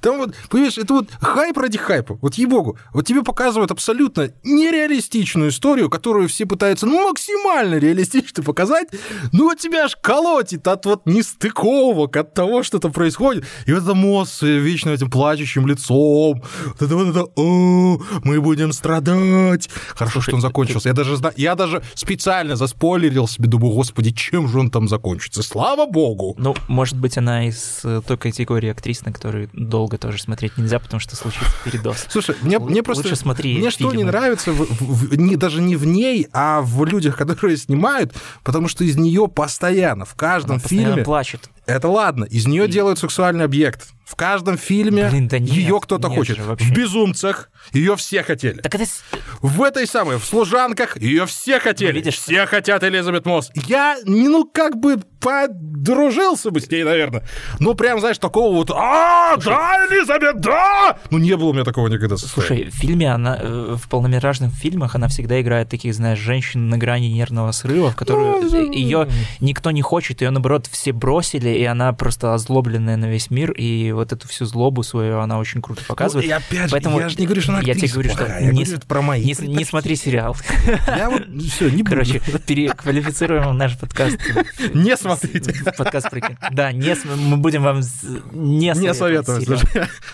Там 0.00 0.18
вот, 0.18 0.34
понимаешь, 0.48 0.78
это 0.78 0.94
вот 0.94 1.08
хайп 1.20 1.58
ради 1.58 1.78
хайпа. 1.78 2.18
Вот 2.20 2.34
ей-богу. 2.34 2.78
Вот 2.92 3.06
тебе 3.06 3.22
показывают 3.22 3.70
абсолютно 3.70 4.30
нереалистичную 4.42 5.50
историю, 5.50 5.90
которую 5.90 6.28
все 6.28 6.46
пытаются 6.46 6.86
ну, 6.86 7.08
максимально 7.08 7.76
реалистично 7.76 8.42
показать, 8.42 8.88
вот 9.32 9.58
тебя 9.58 9.84
аж 9.84 9.96
колотит 9.96 10.66
от 10.66 10.84
вот 10.86 11.06
нестыковок, 11.06 12.16
от 12.16 12.34
того, 12.34 12.62
что 12.62 12.78
там 12.78 12.92
происходит. 12.92 13.44
И 13.66 13.72
вот 13.72 13.82
это 13.82 13.94
мост 13.94 14.42
вечно 14.42 14.90
этим 14.90 15.10
плачущим 15.10 15.66
лицом. 15.66 16.42
Вот 16.66 16.82
это 16.82 16.96
вот 16.96 17.08
это, 17.08 17.24
о, 17.36 17.98
мы 18.24 18.40
будем 18.40 18.72
страдать. 18.72 19.68
Хорошо, 19.94 20.20
что 20.20 20.34
он 20.34 20.40
закончился. 20.40 20.88
Я 20.88 20.94
даже, 20.94 21.16
я 21.36 21.54
даже 21.54 21.82
специально 21.94 22.56
заспойлерил 22.56 23.28
себе, 23.28 23.48
думаю, 23.48 23.74
господи, 23.74 24.10
чем 24.10 24.48
же 24.48 24.58
он 24.58 24.70
там 24.70 24.88
закончится? 24.88 25.42
Слава 25.42 25.86
богу! 25.86 26.34
Ну, 26.38 26.54
может 26.68 26.98
быть, 26.98 27.13
она 27.18 27.48
из 27.48 27.80
э, 27.84 28.02
той 28.06 28.16
категории 28.16 28.70
актрис, 28.70 29.04
на 29.04 29.12
которую 29.12 29.48
долго 29.52 29.98
тоже 29.98 30.18
смотреть 30.18 30.56
нельзя, 30.56 30.78
потому 30.78 31.00
что 31.00 31.16
случится 31.16 31.52
передоз. 31.64 32.06
Слушай, 32.08 32.36
мне, 32.42 32.56
Л- 32.56 32.66
мне 32.66 32.82
просто... 32.82 33.04
Лучше 33.04 33.16
смотри 33.16 33.58
Мне 33.58 33.70
что 33.70 33.92
не 33.92 34.04
нравится, 34.04 34.52
в, 34.52 34.60
в, 34.60 35.10
в, 35.10 35.16
не, 35.16 35.36
даже 35.36 35.60
не 35.60 35.76
в 35.76 35.86
ней, 35.86 36.28
а 36.32 36.60
в 36.62 36.84
людях, 36.84 37.16
которые 37.18 37.56
снимают, 37.56 38.14
потому 38.42 38.68
что 38.68 38.84
из 38.84 38.96
нее 38.96 39.28
постоянно, 39.28 40.04
в 40.04 40.14
каждом 40.14 40.56
Она 40.56 40.60
фильме... 40.60 41.04
плачет. 41.04 41.50
Это 41.66 41.88
ладно, 41.88 42.24
из 42.24 42.46
нее 42.46 42.66
и... 42.66 42.68
делают 42.68 42.98
сексуальный 42.98 43.44
объект. 43.44 43.88
В 44.04 44.16
каждом 44.16 44.58
фильме 44.58 45.08
Блин, 45.08 45.28
да 45.28 45.38
ее 45.38 45.80
кто-то 45.80 46.10
хочет. 46.10 46.38
В 46.38 46.72
безумцах 46.72 47.50
ее 47.72 47.96
все 47.96 48.22
хотели. 48.22 48.60
Так 48.60 48.74
это... 48.74 48.84
В 49.40 49.62
этой 49.62 49.86
самой, 49.86 50.18
в 50.18 50.24
служанках 50.24 51.00
ее 51.00 51.24
все 51.24 51.58
хотели. 51.58 51.92
Ну, 51.92 51.96
видишь, 51.96 52.18
все 52.18 52.44
хотят 52.44 52.84
Элизабет 52.84 53.24
Мосс. 53.24 53.50
Я, 53.54 53.96
ну, 54.04 54.44
как 54.44 54.76
бы 54.76 54.98
подружился 55.20 56.50
бы 56.50 56.60
с 56.60 56.70
ней, 56.70 56.84
наверное. 56.84 57.22
Ну, 57.60 57.74
прям, 57.74 57.98
знаешь, 57.98 58.18
такого 58.18 58.54
вот, 58.54 58.70
а, 58.70 59.38
да, 59.38 59.86
Элизабет, 59.88 60.38
да! 60.40 60.98
Ну, 61.10 61.16
не 61.16 61.34
было 61.34 61.48
у 61.48 61.52
меня 61.54 61.64
такого 61.64 61.88
никогда. 61.88 62.18
Слушай, 62.18 62.64
в 62.70 62.74
фильме 62.74 63.10
она, 63.10 63.38
э, 63.40 63.76
в 63.76 63.88
полнометражных 63.88 64.52
фильмах 64.52 64.94
она 64.94 65.08
всегда 65.08 65.40
играет 65.40 65.70
таких, 65.70 65.94
знаешь, 65.94 66.18
женщин 66.18 66.68
на 66.68 66.76
грани 66.76 67.06
нервного 67.06 67.52
срыва, 67.52 67.90
в 67.90 67.96
которую 67.96 68.42
ну, 68.42 68.72
ее 68.72 69.08
никто 69.40 69.70
не 69.70 69.80
хочет, 69.80 70.20
ее, 70.20 70.28
наоборот, 70.28 70.66
все 70.70 70.92
бросили, 70.92 71.53
и 71.56 71.64
она 71.64 71.92
просто 71.92 72.34
озлобленная 72.34 72.96
на 72.96 73.06
весь 73.06 73.30
мир, 73.30 73.52
и 73.52 73.92
вот 73.92 74.12
эту 74.12 74.28
всю 74.28 74.44
злобу 74.46 74.82
свою 74.82 75.20
она 75.20 75.38
очень 75.38 75.62
круто 75.62 75.82
показывает. 75.86 76.26
Ну, 76.26 76.30
и 76.30 76.34
опять 76.34 76.70
Поэтому 76.70 77.00
я 77.00 77.08
же 77.08 77.16
не 77.16 77.26
говорю, 77.26 77.42
что 77.42 77.52
она 77.52 77.60
я 77.62 77.74
тебе 77.74 77.88
говорю, 77.88 78.10
плохая, 78.10 78.28
что 78.28 78.44
я 78.44 78.52
не, 78.52 78.64
говорю 78.64 78.76
это 78.76 78.86
про 78.86 79.02
мои 79.02 79.24
не, 79.24 79.46
не 79.46 79.64
смотри 79.64 79.96
сериал. 79.96 80.36
Я 80.86 81.10
вот 81.10 81.22
все, 81.48 81.68
не 81.68 81.82
буду. 81.82 81.90
Короче, 81.90 82.20
переквалифицируем 82.46 83.56
наш 83.56 83.78
подкаст. 83.78 84.18
Не 84.74 84.96
смотрите. 84.96 85.54
Подкаст 85.76 86.10
прикинь. 86.10 86.36
Да, 86.52 86.72
не, 86.72 86.96
мы 87.16 87.36
будем 87.36 87.62
вам 87.62 87.80
не 88.32 88.72
Не 88.74 88.94
советовать. 88.94 89.48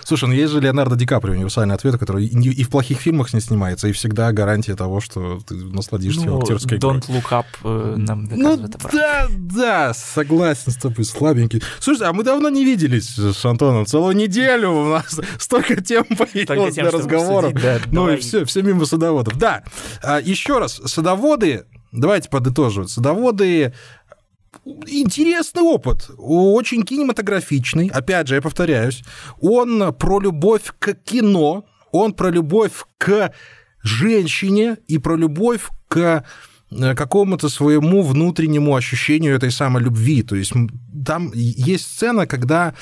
Слушай, 0.05 0.29
ну 0.29 0.35
есть 0.35 0.53
же 0.53 0.61
Леонардо 0.61 0.97
Ди 0.97 1.07
Каприо, 1.07 1.35
универсальный 1.35 1.75
ответ, 1.75 1.99
который 1.99 2.27
и 2.27 2.65
в 2.65 2.71
плохих 2.71 2.99
фильмах 2.99 3.33
не 3.33 3.41
снимается, 3.41 3.89
и 3.89 3.93
всегда 3.93 4.33
гарантия 4.33 4.75
того, 4.77 5.01
что 5.01 5.41
ты 5.47 5.55
насладишься 5.55 6.27
Ну, 6.27 6.39
актерской 6.41 6.79
игрой. 6.79 6.97
Don't 6.97 7.07
Look 7.09 7.31
Up 7.31 7.45
э, 7.65 7.97
нам 7.97 8.25
Ну 8.25 8.37
доказывает 8.37 8.75
обратно. 8.77 9.01
да, 9.01 9.27
да, 9.31 9.95
согласен 9.95 10.73
с 10.73 10.77
тобой, 10.77 11.05
слабенький. 11.31 11.63
Слушай, 11.79 12.09
а 12.09 12.13
мы 12.13 12.23
давно 12.23 12.49
не 12.49 12.65
виделись 12.65 13.17
с 13.17 13.45
Антоном, 13.45 13.87
целую 13.87 14.17
неделю 14.17 14.71
у 14.71 14.85
нас 14.89 15.21
столько 15.39 15.81
тем 15.81 16.05
появилось 16.05 16.75
для 16.75 16.91
разговоров. 16.91 17.53
да, 17.55 17.79
ну 17.87 18.03
и 18.03 18.07
давай. 18.07 18.17
все, 18.19 18.45
все 18.45 18.63
мимо 18.63 18.85
садоводов. 18.85 19.39
Да, 19.39 19.63
а, 20.03 20.21
еще 20.21 20.59
раз, 20.59 20.81
садоводы, 20.85 21.65
давайте 21.93 22.29
подытоживать, 22.29 22.91
садоводы 22.91 23.73
интересный 24.87 25.63
опыт, 25.63 26.11
очень 26.19 26.83
кинематографичный. 26.83 27.89
Опять 27.89 28.29
же, 28.29 28.35
я 28.35 28.43
повторяюсь, 28.43 29.03
он 29.41 29.95
про 29.95 30.21
любовь 30.21 30.73
к 30.79 30.95
кино, 30.95 31.65
он 31.93 32.13
про 32.13 32.31
любовь 32.31 32.85
к 32.99 33.33
женщине 33.83 34.79
и 34.89 34.99
про 34.99 35.17
любовь 35.17 35.63
к 35.89 36.25
какому-то 36.71 37.49
своему 37.49 38.03
внутреннему 38.03 38.75
ощущению 38.75 39.35
этой 39.35 39.51
самой 39.51 39.83
любви. 39.83 40.23
То 40.23 40.37
есть 40.37 40.53
там 41.05 41.33
есть 41.35 41.87
сцена, 41.87 42.27
когда 42.27 42.75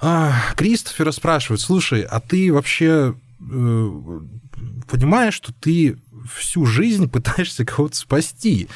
а, 0.00 0.32
Кристофера 0.56 1.12
спрашивают, 1.12 1.60
слушай, 1.60 2.02
а 2.02 2.20
ты 2.20 2.52
вообще 2.52 3.14
э, 3.40 4.20
понимаешь, 4.88 5.34
что 5.34 5.52
ты 5.52 5.98
всю 6.36 6.66
жизнь 6.66 7.08
пытаешься 7.08 7.64
кого-то 7.64 7.96
спасти. 7.96 8.68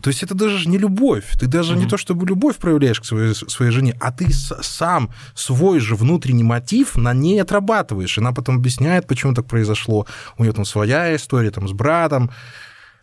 То 0.00 0.08
есть 0.08 0.22
это 0.22 0.34
даже 0.34 0.68
не 0.68 0.78
любовь. 0.78 1.24
Ты 1.38 1.46
даже 1.46 1.76
не 1.76 1.86
то, 1.86 1.96
чтобы 1.96 2.26
любовь 2.26 2.56
проявляешь 2.56 3.00
к 3.00 3.04
своей, 3.04 3.34
своей 3.34 3.70
жене, 3.72 3.96
а 4.00 4.10
ты 4.12 4.30
с- 4.32 4.62
сам 4.62 5.10
свой 5.34 5.80
же 5.80 5.96
внутренний 5.96 6.42
мотив 6.44 6.96
на 6.96 7.12
ней 7.12 7.40
отрабатываешь. 7.40 8.18
Она 8.18 8.32
потом 8.32 8.56
объясняет, 8.56 9.06
почему 9.06 9.34
так 9.34 9.46
произошло. 9.46 10.06
У 10.38 10.42
нее 10.42 10.52
там 10.52 10.64
своя 10.64 11.14
история 11.14 11.50
там, 11.50 11.68
с 11.68 11.72
братом, 11.72 12.30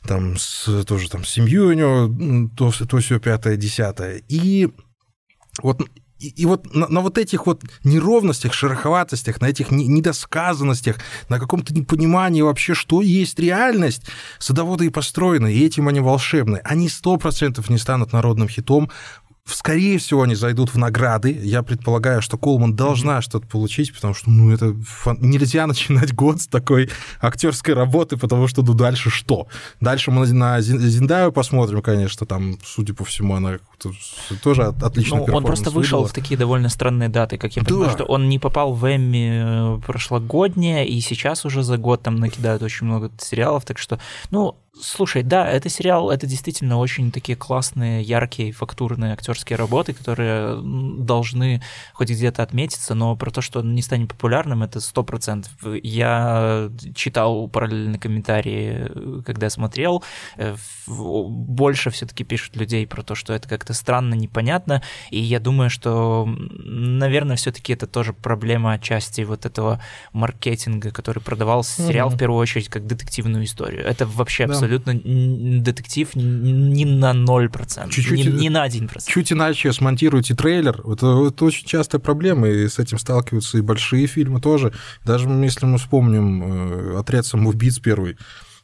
там 0.05 0.37
с, 0.37 0.83
тоже 0.85 1.09
там 1.09 1.23
с 1.23 1.29
семьей 1.29 1.59
у 1.59 1.73
него, 1.73 2.49
то, 2.55 2.71
то 2.85 2.97
все 2.97 3.19
пятое, 3.19 3.55
десятое. 3.55 4.21
И 4.27 4.69
вот 5.61 5.81
и, 6.21 6.29
и 6.29 6.45
вот 6.45 6.73
на, 6.73 6.87
на 6.87 7.01
вот 7.01 7.17
этих 7.17 7.47
вот 7.47 7.63
неровностях, 7.83 8.53
шероховатостях, 8.53 9.41
на 9.41 9.47
этих 9.47 9.71
не- 9.71 9.87
недосказанностях, 9.87 10.97
на 11.29 11.39
каком-то 11.39 11.73
непонимании 11.73 12.41
вообще, 12.41 12.73
что 12.75 13.01
есть 13.01 13.39
реальность, 13.39 14.03
садоводы 14.37 14.85
и 14.85 14.89
построены, 14.89 15.51
и 15.51 15.65
этим 15.65 15.87
они 15.87 15.99
волшебны. 15.99 16.61
Они 16.63 16.89
сто 16.89 17.17
процентов 17.17 17.69
не 17.69 17.79
станут 17.79 18.13
народным 18.13 18.47
хитом, 18.47 18.91
Скорее 19.53 19.97
всего, 19.97 20.23
они 20.23 20.35
зайдут 20.35 20.73
в 20.73 20.77
награды. 20.77 21.31
Я 21.43 21.63
предполагаю, 21.63 22.21
что 22.21 22.37
Колман 22.37 22.75
должна 22.75 23.21
что-то 23.21 23.47
получить, 23.47 23.93
потому 23.93 24.13
что 24.13 24.29
ну, 24.29 24.51
это 24.51 24.73
фан- 24.83 25.17
нельзя 25.21 25.67
начинать 25.67 26.13
год 26.13 26.41
с 26.41 26.47
такой 26.47 26.89
актерской 27.21 27.73
работы, 27.73 28.17
потому 28.17 28.47
что 28.47 28.61
ну 28.63 28.73
дальше 28.73 29.09
что? 29.09 29.47
Дальше 29.79 30.11
мы 30.11 30.27
на 30.27 30.59
Зин- 30.59 30.79
Зиндаю 30.79 31.31
посмотрим, 31.31 31.81
конечно, 31.81 32.25
там, 32.25 32.57
судя 32.63 32.93
по 32.93 33.03
всему, 33.05 33.35
она 33.35 33.59
тоже 34.43 34.63
от- 34.63 34.81
отлично 34.83 35.17
Ну, 35.17 35.23
он 35.33 35.43
просто 35.43 35.69
вышел 35.71 36.05
в 36.05 36.13
такие 36.13 36.37
довольно 36.37 36.69
странные 36.69 37.09
даты, 37.09 37.37
как 37.37 37.55
я 37.55 37.63
понимаю, 37.63 37.87
Да. 37.87 37.91
что 37.93 38.03
он 38.05 38.29
не 38.29 38.39
попал 38.39 38.73
в 38.73 38.85
Эмми 38.85 39.77
э, 39.77 39.79
прошлогоднее, 39.85 40.87
и 40.87 40.99
сейчас 41.01 41.45
уже 41.45 41.63
за 41.63 41.77
год 41.77 42.03
там 42.03 42.15
накидают 42.15 42.61
очень 42.63 42.85
много 42.87 43.11
сериалов, 43.19 43.65
так 43.65 43.77
что, 43.77 43.99
ну, 44.29 44.55
слушай, 44.79 45.21
да, 45.21 45.47
это 45.49 45.67
сериал, 45.69 46.09
это 46.11 46.25
действительно 46.25 46.77
очень 46.77 47.11
такие 47.11 47.35
классные, 47.35 48.01
яркие, 48.01 48.51
фактурные 48.53 49.13
актерские 49.13 49.57
работы, 49.57 49.93
которые 49.93 50.59
должны 50.63 51.61
хоть 51.93 52.09
где-то 52.09 52.41
отметиться, 52.41 52.95
но 52.95 53.15
про 53.15 53.31
то, 53.31 53.41
что 53.41 53.59
он 53.59 53.75
не 53.75 53.81
станет 53.81 54.09
популярным, 54.09 54.63
это 54.63 54.79
сто 54.79 55.03
процентов. 55.03 55.51
Я 55.83 56.69
читал 56.95 57.47
параллельно 57.49 57.99
комментарии, 57.99 58.87
э, 58.89 59.21
когда 59.25 59.49
смотрел, 59.49 60.03
э, 60.37 60.55
больше 60.87 61.89
все-таки 61.89 62.23
пишут 62.23 62.55
людей 62.55 62.87
про 62.87 63.03
то, 63.03 63.13
что 63.13 63.33
это 63.33 63.49
как-то 63.49 63.73
странно, 63.73 64.13
непонятно, 64.13 64.81
и 65.09 65.19
я 65.19 65.39
думаю, 65.39 65.69
что, 65.69 66.25
наверное, 66.27 67.35
все-таки 67.35 67.73
это 67.73 67.87
тоже 67.87 68.13
проблема 68.13 68.71
отчасти 68.73 69.21
вот 69.21 69.45
этого 69.45 69.81
маркетинга, 70.13 70.91
который 70.91 71.21
продавал 71.21 71.63
сериал 71.63 72.07
Мгм. 72.07 72.15
в 72.15 72.19
первую 72.19 72.39
очередь 72.39 72.69
как 72.69 72.87
детективную 72.87 73.43
историю. 73.43 73.85
Это 73.85 74.05
вообще 74.05 74.47
Да. 74.47 74.60
Абсолютно 74.61 74.93
детектив 75.61 76.09
не 76.15 76.85
на 76.85 77.13
0%, 77.13 77.89
Чуть-чуть, 77.89 78.17
не, 78.17 78.23
не 78.25 78.49
на 78.49 78.67
1%. 78.67 79.01
Чуть 79.07 79.31
иначе 79.31 79.73
смонтируете 79.73 80.35
трейлер. 80.35 80.81
Это, 80.85 81.27
это 81.27 81.45
очень 81.45 81.65
частая 81.65 81.99
проблема, 81.99 82.47
и 82.47 82.67
с 82.67 82.79
этим 82.79 82.97
сталкиваются 82.97 83.57
и 83.57 83.61
большие 83.61 84.07
фильмы 84.07 84.41
тоже. 84.41 84.73
Даже 85.05 85.27
если 85.29 85.65
мы 85.65 85.77
вспомним 85.77 86.43
э, 86.43 86.99
«Отряд 86.99 87.25
самоубийц» 87.25 87.79
первый, 87.79 88.17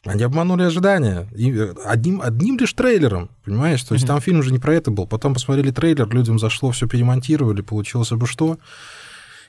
они 0.05 0.23
обманули 0.23 0.63
ожидания. 0.63 1.27
И 1.35 1.51
э, 1.51 1.73
одним, 1.85 2.21
одним 2.21 2.57
лишь 2.57 2.73
трейлером, 2.73 3.29
понимаешь? 3.43 3.83
То 3.83 3.93
есть 3.93 4.05
Мгм. 4.05 4.13
там 4.13 4.21
фильм 4.21 4.43
же 4.43 4.51
не 4.51 4.59
про 4.59 4.73
это 4.75 4.91
был. 4.91 5.07
Потом 5.07 5.33
посмотрели 5.33 5.71
трейлер, 5.71 6.07
людям 6.09 6.39
зашло, 6.39 6.71
все 6.71 6.87
перемонтировали, 6.87 7.61
получилось 7.61 8.11
бы 8.11 8.27
что. 8.27 8.57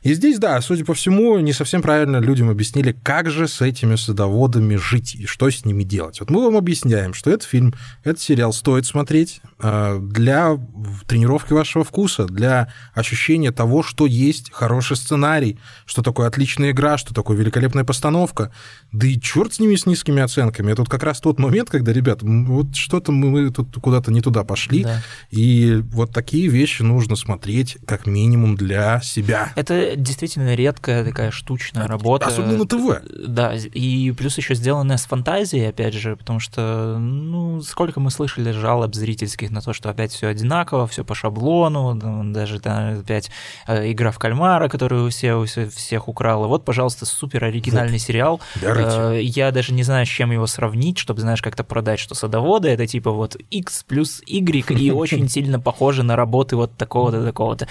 И 0.03 0.15
здесь, 0.15 0.39
да, 0.39 0.61
судя 0.61 0.85
по 0.85 0.95
всему, 0.95 1.39
не 1.39 1.53
совсем 1.53 1.83
правильно 1.83 2.19
людям 2.19 2.51
объяснили, 2.51 2.97
как 3.03 3.31
же 3.31 3.49
с 3.49 3.61
этими 3.61 3.97
садоводами 3.97 4.77
жить 4.77 5.15
и 5.15 5.27
что 5.27 5.51
с 5.51 5.65
ними 5.65 5.83
делать. 5.83 6.21
Вот 6.21 6.31
мы 6.31 6.45
вам 6.45 6.57
объясняем, 6.57 7.15
что 7.15 7.31
этот 7.31 7.49
фильм, 7.49 7.75
этот 8.05 8.21
сериал 8.21 8.53
стоит 8.53 8.87
смотреть 8.87 9.41
э, 9.61 9.99
для 10.01 10.59
тренировки 11.07 11.53
вашего 11.53 11.85
вкуса, 11.85 12.27
для 12.27 12.73
ощущения 12.95 13.53
того, 13.53 13.83
что 13.83 14.07
есть 14.07 14.51
хороший 14.53 14.97
сценарий, 14.97 15.59
что 15.87 16.03
такое 16.03 16.29
отличная 16.29 16.71
игра, 16.71 16.99
что 16.99 17.15
такое 17.15 17.37
великолепная 17.37 17.85
постановка. 17.85 18.53
Да 18.93 19.07
и 19.07 19.21
черт 19.21 19.55
с 19.55 19.61
ними, 19.61 19.75
с 19.77 19.87
низкими 19.87 20.23
оценками. 20.23 20.73
Это 20.73 20.83
вот 20.83 20.89
как 20.91 21.03
раз 21.03 21.21
тот 21.21 21.39
момент, 21.39 21.71
когда, 21.71 21.93
ребят, 21.93 22.21
вот 22.23 22.75
что-то 22.77 23.13
мы, 23.13 23.31
мы 23.31 23.51
тут 23.51 23.77
куда-то 23.81 24.13
не 24.13 24.21
туда 24.21 24.45
пошли, 24.45 24.85
Да. 24.85 25.03
и 25.31 25.83
вот 25.93 26.13
такие 26.13 26.49
вещи 26.49 26.83
нужно 26.83 27.17
смотреть 27.17 27.79
как 27.87 28.07
минимум 28.07 28.57
для 28.57 29.01
себя. 29.03 29.53
Это 29.57 29.88
действительно 29.97 30.55
редкая 30.55 31.05
такая 31.05 31.31
штучная 31.31 31.87
работа. 31.87 32.27
Особенно 32.27 32.59
на 32.59 32.67
ТВ. 32.67 33.03
Да, 33.27 33.55
и 33.55 34.11
плюс 34.13 34.37
еще 34.39 34.55
сделанная 34.55 34.97
с 34.97 35.05
фантазией, 35.07 35.67
опять 35.67 35.95
же, 35.95 36.17
потому 36.17 36.41
что, 36.41 36.97
ну, 36.99 37.61
сколько 37.63 38.01
мы 38.01 38.11
слышали 38.11 38.51
жалоб 38.53 38.95
зрительских 38.95 39.51
на 39.51 39.61
то, 39.61 39.73
что 39.73 39.91
опять 39.91 40.13
все 40.13 40.29
одинаково, 40.29 40.87
все 40.87 41.05
по 41.05 41.15
шаблону, 41.15 41.95
да, 41.95 42.23
даже 42.41 42.61
там 42.61 43.01
опять 43.01 43.31
э, 43.67 43.91
игра 43.93 44.11
в 44.11 44.19
кальмара, 44.19 44.69
которую 44.69 45.07
у 45.07 45.11
всех, 45.11 45.37
у 45.39 45.45
всех- 45.45 46.09
украла. 46.09 46.47
Вот, 46.47 46.65
пожалуйста, 46.65 47.07
супер 47.07 47.45
оригинальный 47.45 47.99
сериал. 47.99 48.41
Дарыйте. 48.61 48.91
Э, 48.97 49.21
Я 49.23 49.51
даже 49.53 49.73
не 49.73 49.83
знаю, 49.83 50.07
с 50.07 50.09
чем 50.09 50.31
его 50.33 50.47
сравнить, 50.47 50.99
чтобы, 50.99 51.21
знаешь, 51.21 51.43
как-то 51.43 51.65
продать, 51.65 51.99
что 52.01 52.15
садоводы 52.15 52.69
это 52.69 52.87
типа 52.87 53.11
вот 53.11 53.37
X 53.51 53.85
плюс 53.87 54.23
Y 54.27 54.71
и 54.79 54.91
очень 54.93 55.29
сильно 55.29 55.61
похожи 55.61 56.03
на 56.03 56.17
работы 56.17 56.57
вот 56.57 56.77
такого-то, 56.77 57.25
такого-то. 57.25 57.69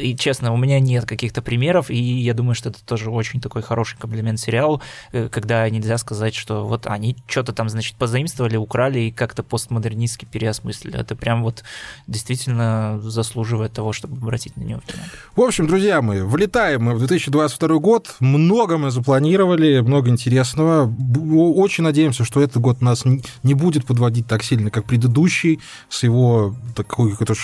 И 0.00 0.14
честно, 0.16 0.52
у 0.52 0.56
меня 0.56 0.80
нет 0.80 1.04
каких-то 1.06 1.35
примеров, 1.42 1.90
и 1.90 1.96
я 1.96 2.34
думаю, 2.34 2.54
что 2.54 2.70
это 2.70 2.84
тоже 2.84 3.10
очень 3.10 3.40
такой 3.40 3.62
хороший 3.62 3.98
комплимент 3.98 4.40
сериалу, 4.40 4.80
э, 5.12 5.28
когда 5.28 5.68
нельзя 5.70 5.98
сказать, 5.98 6.34
что 6.34 6.66
вот 6.66 6.86
они 6.86 7.16
что-то 7.26 7.52
там, 7.52 7.68
значит, 7.68 7.96
позаимствовали, 7.96 8.56
украли 8.56 9.00
и 9.00 9.10
как-то 9.10 9.42
постмодернистски 9.42 10.24
переосмыслили. 10.24 10.98
Это 10.98 11.14
прям 11.16 11.42
вот 11.42 11.64
действительно 12.06 13.00
заслуживает 13.02 13.72
того, 13.72 13.92
чтобы 13.92 14.16
обратить 14.16 14.56
на 14.56 14.62
него 14.62 14.80
внимание. 14.86 15.10
В 15.34 15.40
общем, 15.40 15.66
друзья 15.66 16.02
мои, 16.02 16.22
влетаем 16.22 16.84
мы 16.84 16.94
в 16.94 16.98
2022 16.98 17.78
год. 17.78 18.16
Много 18.20 18.78
мы 18.78 18.90
запланировали, 18.90 19.80
много 19.80 20.10
интересного. 20.10 20.92
Очень 21.26 21.84
надеемся, 21.84 22.24
что 22.24 22.40
этот 22.40 22.62
год 22.62 22.80
нас 22.80 23.04
не 23.42 23.54
будет 23.54 23.86
подводить 23.86 24.26
так 24.26 24.42
сильно, 24.42 24.70
как 24.70 24.84
предыдущий, 24.84 25.60
с 25.88 26.02
его 26.02 26.54
такой 26.74 27.12
какой-то 27.12 27.34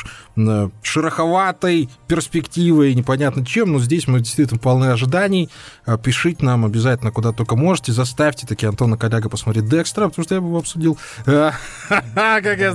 шероховатой 0.83 1.89
перспективой, 2.07 2.95
непонятно 2.95 3.45
чем. 3.45 3.73
Но 3.73 3.79
здесь 3.83 4.07
мы 4.07 4.21
действительно 4.21 4.59
полны 4.59 4.87
ожиданий. 4.87 5.51
А, 5.85 5.99
Пишите 5.99 6.45
нам 6.45 6.65
обязательно, 6.65 7.11
куда 7.11 7.33
только 7.33 7.57
можете. 7.57 7.93
Заставьте 7.93 8.47
таки 8.47 8.67
Антона 8.67 8.97
Коляга 8.97 9.29
посмотреть 9.29 9.69
Декстера, 9.69 10.09
потому 10.09 10.25
что 10.25 10.35
я 10.35 10.41
бы 10.41 10.49
его 10.49 10.59
обсудил. 10.59 10.99
Как 11.25 12.45
я 12.59 12.75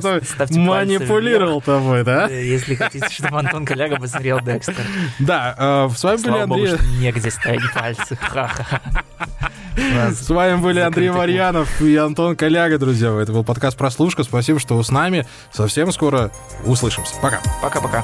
манипулировал 0.52 1.62
тобой, 1.62 2.04
да? 2.04 2.28
Э, 2.30 2.44
Если 2.46 2.76
хотите, 2.76 3.10
чтобы 3.10 3.40
Антон 3.40 3.66
Коляга 3.66 3.98
посмотрел 3.98 4.40
Декстер. 4.42 4.86
Да, 5.20 5.56
э, 5.58 5.90
с 5.96 6.04
вами 6.04 6.46
были 6.46 6.72
Андрей... 6.72 7.00
негде 7.00 7.32
ставить 7.32 7.74
пальцы. 7.74 8.18
С 9.78 10.30
вами 10.30 10.60
были 10.60 10.80
Андрей. 10.80 11.12
Марьянов 11.12 11.82
и 11.82 11.96
Антон 11.96 12.36
Коляга, 12.36 12.78
друзья. 12.80 13.12
Это 13.22 13.32
был 13.32 13.44
подкаст 13.44 13.78
«Прослушка». 13.78 14.24
Спасибо, 14.24 14.60
что 14.60 14.76
вы 14.76 14.84
с 14.84 14.90
нами. 14.90 15.26
Совсем 15.52 15.92
скоро 15.92 16.32
услышимся. 16.66 17.14
Пока. 17.22 17.40
Пока-пока. 17.62 18.04